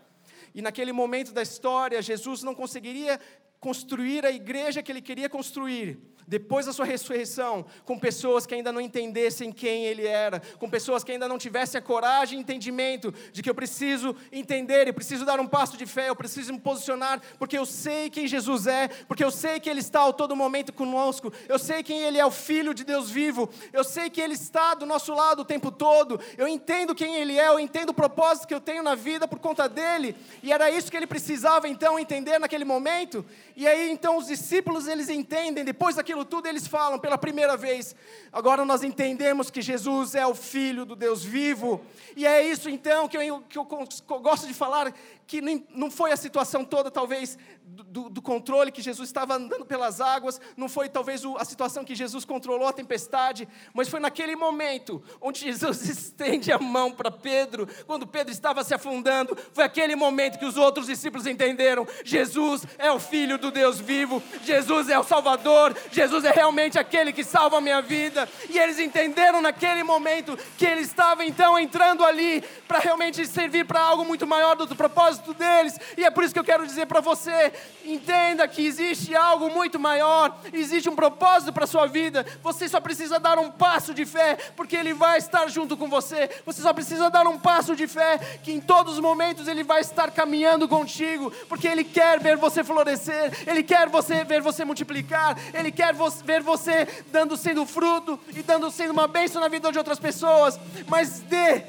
E 0.54 0.62
naquele 0.62 0.92
momento 0.92 1.32
da 1.32 1.42
história, 1.42 2.00
Jesus 2.00 2.44
não 2.44 2.54
conseguiria 2.54 3.18
construir 3.60 4.24
a 4.24 4.30
igreja 4.30 4.82
que 4.82 4.92
ele 4.92 5.02
queria 5.02 5.28
construir, 5.28 5.98
depois 6.28 6.66
da 6.66 6.74
sua 6.74 6.84
ressurreição, 6.84 7.64
com 7.86 7.98
pessoas 7.98 8.44
que 8.44 8.54
ainda 8.54 8.70
não 8.70 8.82
entendessem 8.82 9.50
quem 9.50 9.86
ele 9.86 10.06
era, 10.06 10.40
com 10.58 10.68
pessoas 10.68 11.02
que 11.02 11.10
ainda 11.10 11.26
não 11.26 11.38
tivessem 11.38 11.78
a 11.78 11.82
coragem 11.82 12.38
e 12.38 12.42
entendimento 12.42 13.14
de 13.32 13.42
que 13.42 13.48
eu 13.48 13.54
preciso 13.54 14.14
entender, 14.30 14.86
eu 14.86 14.92
preciso 14.92 15.24
dar 15.24 15.40
um 15.40 15.46
passo 15.46 15.78
de 15.78 15.86
fé, 15.86 16.10
eu 16.10 16.14
preciso 16.14 16.52
me 16.52 16.60
posicionar, 16.60 17.22
porque 17.38 17.56
eu 17.56 17.64
sei 17.64 18.10
quem 18.10 18.28
Jesus 18.28 18.66
é, 18.66 18.88
porque 19.08 19.24
eu 19.24 19.30
sei 19.30 19.58
que 19.58 19.70
ele 19.70 19.80
está 19.80 20.06
a 20.06 20.12
todo 20.12 20.36
momento 20.36 20.70
conosco, 20.70 21.32
eu 21.48 21.58
sei 21.58 21.82
quem 21.82 22.00
ele 22.00 22.18
é, 22.18 22.26
o 22.26 22.30
Filho 22.30 22.74
de 22.74 22.84
Deus 22.84 23.10
vivo, 23.10 23.48
eu 23.72 23.82
sei 23.82 24.10
que 24.10 24.20
ele 24.20 24.34
está 24.34 24.74
do 24.74 24.84
nosso 24.84 25.14
lado 25.14 25.40
o 25.40 25.46
tempo 25.46 25.72
todo, 25.72 26.20
eu 26.36 26.46
entendo 26.46 26.94
quem 26.94 27.16
ele 27.16 27.38
é, 27.38 27.48
eu 27.48 27.58
entendo 27.58 27.88
o 27.88 27.94
propósito 27.94 28.46
que 28.46 28.54
eu 28.54 28.60
tenho 28.60 28.82
na 28.82 28.94
vida 28.94 29.26
por 29.26 29.38
conta 29.38 29.66
dele, 29.66 30.14
e 30.42 30.52
era 30.52 30.70
isso 30.70 30.90
que 30.90 30.96
ele 30.96 31.06
precisava 31.06 31.66
então 31.66 31.98
entender 31.98 32.38
naquele 32.38 32.66
momento, 32.66 33.24
e 33.58 33.66
aí 33.66 33.90
então 33.90 34.18
os 34.18 34.26
discípulos 34.26 34.86
eles 34.86 35.08
entendem, 35.08 35.64
depois 35.64 35.96
daquilo 35.96 36.18
aquilo 36.18 36.24
tudo, 36.24 36.46
eles 36.46 36.66
falam 36.66 36.98
pela 36.98 37.18
primeira 37.18 37.56
vez. 37.56 37.94
Agora 38.32 38.64
nós 38.64 38.82
entendemos 38.82 39.50
que 39.50 39.60
Jesus 39.62 40.14
é 40.14 40.26
o 40.26 40.34
Filho 40.34 40.84
do 40.84 40.96
Deus 40.96 41.22
vivo. 41.22 41.80
E 42.16 42.26
é 42.26 42.42
isso 42.42 42.68
então 42.68 43.06
que 43.06 43.16
eu, 43.16 43.40
que 43.42 43.58
eu 43.58 43.64
gosto 43.64 44.46
de 44.46 44.54
falar, 44.54 44.92
que 45.26 45.40
não 45.42 45.90
foi 45.90 46.10
a 46.10 46.16
situação 46.16 46.64
toda, 46.64 46.90
talvez, 46.90 47.38
do, 47.62 48.08
do, 48.08 48.22
controle 48.22 48.72
que 48.72 48.80
Jesus 48.80 49.08
estava 49.08 49.34
andando 49.34 49.64
pelas 49.64 50.00
águas, 50.00 50.40
não 50.56 50.68
foi 50.68 50.88
talvez 50.88 51.22
a 51.38 51.44
situação 51.44 51.84
que 51.84 51.94
Jesus 51.94 52.24
controlou 52.24 52.66
a 52.66 52.72
tempestade, 52.72 53.46
mas 53.74 53.88
foi 53.88 54.00
naquele 54.00 54.34
momento 54.34 55.02
onde 55.20 55.40
Jesus 55.40 55.82
estende 55.88 56.50
a 56.50 56.58
mão 56.58 56.90
para 56.90 57.10
Pedro, 57.10 57.68
quando 57.86 58.06
Pedro 58.06 58.32
estava 58.32 58.64
se 58.64 58.72
afundando, 58.72 59.36
foi 59.52 59.64
aquele 59.64 59.94
momento 59.94 60.38
que 60.38 60.46
os 60.46 60.56
outros 60.56 60.86
discípulos 60.86 61.26
entenderam: 61.26 61.86
Jesus 62.04 62.66
é 62.78 62.90
o 62.90 62.98
Filho 62.98 63.36
do 63.36 63.47
Deus 63.50 63.80
vivo, 63.80 64.22
Jesus 64.44 64.88
é 64.88 64.98
o 64.98 65.04
Salvador, 65.04 65.76
Jesus 65.90 66.24
é 66.24 66.30
realmente 66.30 66.78
aquele 66.78 67.12
que 67.12 67.24
salva 67.24 67.58
a 67.58 67.60
minha 67.60 67.80
vida, 67.80 68.28
e 68.48 68.58
eles 68.58 68.78
entenderam 68.78 69.40
naquele 69.40 69.82
momento 69.82 70.38
que 70.56 70.66
ele 70.66 70.80
estava 70.80 71.24
então 71.24 71.58
entrando 71.58 72.04
ali 72.04 72.42
para 72.66 72.78
realmente 72.78 73.26
servir 73.26 73.64
para 73.64 73.80
algo 73.80 74.04
muito 74.04 74.26
maior 74.26 74.54
do 74.54 74.76
propósito 74.76 75.32
deles. 75.34 75.78
E 75.96 76.04
é 76.04 76.10
por 76.10 76.24
isso 76.24 76.32
que 76.32 76.40
eu 76.40 76.44
quero 76.44 76.66
dizer 76.66 76.86
para 76.86 77.00
você: 77.00 77.52
entenda 77.84 78.46
que 78.48 78.66
existe 78.66 79.14
algo 79.14 79.50
muito 79.50 79.78
maior, 79.78 80.36
existe 80.52 80.88
um 80.88 80.96
propósito 80.96 81.52
para 81.52 81.64
a 81.64 81.66
sua 81.66 81.86
vida. 81.86 82.26
Você 82.42 82.68
só 82.68 82.80
precisa 82.80 83.18
dar 83.18 83.38
um 83.38 83.50
passo 83.50 83.94
de 83.94 84.04
fé, 84.04 84.36
porque 84.56 84.76
Ele 84.76 84.94
vai 84.94 85.18
estar 85.18 85.48
junto 85.48 85.76
com 85.76 85.88
você. 85.88 86.28
Você 86.44 86.62
só 86.62 86.72
precisa 86.72 87.10
dar 87.10 87.26
um 87.26 87.38
passo 87.38 87.74
de 87.74 87.86
fé, 87.86 88.18
que 88.42 88.52
em 88.52 88.60
todos 88.60 88.94
os 88.94 89.00
momentos 89.00 89.48
Ele 89.48 89.62
vai 89.62 89.80
estar 89.80 90.10
caminhando 90.10 90.68
contigo, 90.68 91.30
porque 91.48 91.68
Ele 91.68 91.84
quer 91.84 92.20
ver 92.20 92.36
você 92.36 92.62
florescer, 92.62 93.37
Ele 93.46 93.62
quer 93.62 93.88
você 93.88 94.24
ver 94.24 94.40
você 94.40 94.64
multiplicar, 94.64 95.36
Ele 95.52 95.70
quer 95.70 95.94
ver 96.24 96.42
você 96.42 96.86
dando 97.12 97.36
sendo 97.36 97.64
fruto 97.66 98.18
e 98.34 98.42
dando 98.42 98.70
sendo 98.70 98.92
uma 98.92 99.06
bênção 99.08 99.40
na 99.40 99.48
vida 99.48 99.70
de 99.70 99.78
outras 99.78 99.98
pessoas. 99.98 100.58
Mas 100.86 101.20
dê 101.20 101.64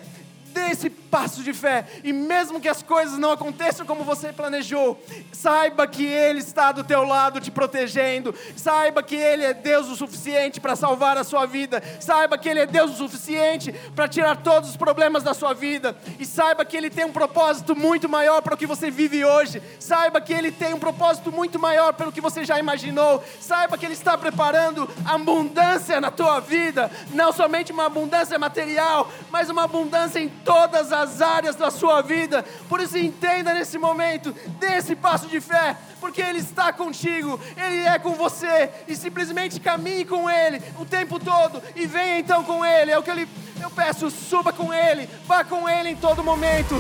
dê 0.54 0.72
esse 0.72 0.90
passo 0.90 1.44
de 1.44 1.54
fé, 1.54 1.86
e 2.04 2.14
mesmo 2.14 2.60
que 2.60 2.68
as 2.68 2.84
coisas 2.84 3.18
não 3.18 3.32
aconteçam 3.32 3.86
como 3.86 4.04
você 4.04 4.32
planejou, 4.32 5.02
saiba 5.32 5.88
que 5.88 6.06
Ele 6.06 6.40
está 6.40 6.72
do 6.72 6.84
teu 6.84 7.04
lado 7.04 7.40
te 7.40 7.50
protegendo, 7.50 8.34
saiba 8.56 9.02
que 9.02 9.16
Ele 9.16 9.44
é 9.44 9.54
Deus 9.54 9.88
o 9.88 9.96
suficiente 9.96 10.60
para 10.60 10.76
salvar 10.76 11.18
a 11.18 11.24
sua 11.24 11.46
vida, 11.46 11.82
saiba 12.00 12.38
que 12.38 12.48
Ele 12.48 12.60
é 12.60 12.66
Deus 12.66 12.92
o 12.92 12.98
suficiente 12.98 13.72
para 13.96 14.08
tirar 14.08 14.38
todos 14.38 14.70
os 14.70 14.78
problemas 14.78 15.24
da 15.24 15.34
sua 15.34 15.54
vida, 15.54 15.96
e 16.20 16.26
saiba 16.26 16.64
que 16.64 16.78
Ele 16.78 16.90
tem 16.90 17.06
um 17.06 17.12
propósito 17.12 17.76
muito 17.76 18.08
maior 18.08 18.42
para 18.42 18.54
o 18.54 18.58
que 18.58 18.68
você 18.68 18.92
vive 18.92 19.26
hoje, 19.26 19.62
saiba 19.80 20.22
que 20.22 20.34
Ele 20.34 20.52
tem 20.52 20.74
um 20.74 20.80
propósito 20.80 21.32
muito 21.32 21.60
maior 21.60 21.94
pelo 21.94 22.12
que 22.12 22.22
você 22.22 22.44
já 22.46 22.60
imaginou, 22.60 23.24
saiba 23.40 23.78
que 23.78 23.86
Ele 23.86 23.94
está 23.94 24.18
preparando 24.18 24.90
abundância 25.06 26.00
na 26.00 26.12
tua 26.12 26.40
vida, 26.40 26.92
não 27.14 27.32
somente 27.32 27.72
uma 27.72 27.86
abundância 27.86 28.38
material, 28.38 29.12
mas 29.32 29.50
uma 29.50 29.64
abundância 29.64 30.20
em 30.20 30.30
todas 30.44 30.92
as 30.92 31.22
áreas 31.22 31.56
da 31.56 31.70
sua 31.70 32.02
vida. 32.02 32.44
Por 32.68 32.80
isso, 32.80 32.98
entenda 32.98 33.54
nesse 33.54 33.78
momento, 33.78 34.34
dê 34.60 34.78
esse 34.78 34.96
passo 34.96 35.28
de 35.28 35.40
fé, 35.40 35.76
porque 36.00 36.22
Ele 36.22 36.40
está 36.40 36.72
contigo, 36.74 37.40
Ele 37.58 37.82
é 37.86 38.00
com 38.00 38.14
você, 38.14 38.70
e 38.88 38.96
simplesmente 38.96 39.60
caminhe 39.60 40.06
com 40.06 40.30
Ele 40.30 40.62
o 40.80 40.86
tempo 40.86 41.20
todo, 41.20 41.62
e 41.76 41.86
venha 41.86 42.20
então 42.20 42.44
com 42.44 42.66
Ele. 42.66 42.92
É 42.92 42.98
o 42.98 43.04
que 43.04 43.12
ele, 43.12 43.28
eu 43.62 43.70
peço, 43.70 44.10
suba 44.10 44.52
com 44.52 44.74
Ele, 44.74 45.10
vá 45.26 45.44
com 45.44 45.68
Ele 45.68 45.90
em 45.90 45.96
todo 45.96 46.24
momento. 46.24 46.76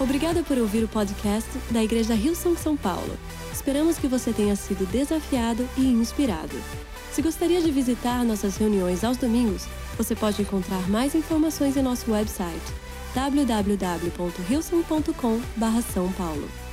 Obrigada 0.00 0.42
por 0.42 0.58
ouvir 0.58 0.82
o 0.82 0.88
podcast 0.88 1.48
da 1.70 1.82
Igreja 1.82 2.14
Rio 2.14 2.34
São 2.34 2.56
São 2.56 2.76
Paulo. 2.76 3.16
Esperamos 3.52 3.96
que 3.96 4.08
você 4.08 4.32
tenha 4.32 4.56
sido 4.56 4.84
desafiado 4.90 5.68
e 5.76 5.86
inspirado. 5.86 6.56
Se 7.12 7.22
gostaria 7.22 7.62
de 7.62 7.70
visitar 7.70 8.24
nossas 8.24 8.56
reuniões 8.56 9.04
aos 9.04 9.16
domingos, 9.16 9.68
você 9.96 10.14
pode 10.14 10.42
encontrar 10.42 10.86
mais 10.88 11.14
informações 11.14 11.76
em 11.76 11.82
nosso 11.82 12.10
website 12.10 12.60
www.hilson.com/são 13.14 16.12
paulo. 16.12 16.63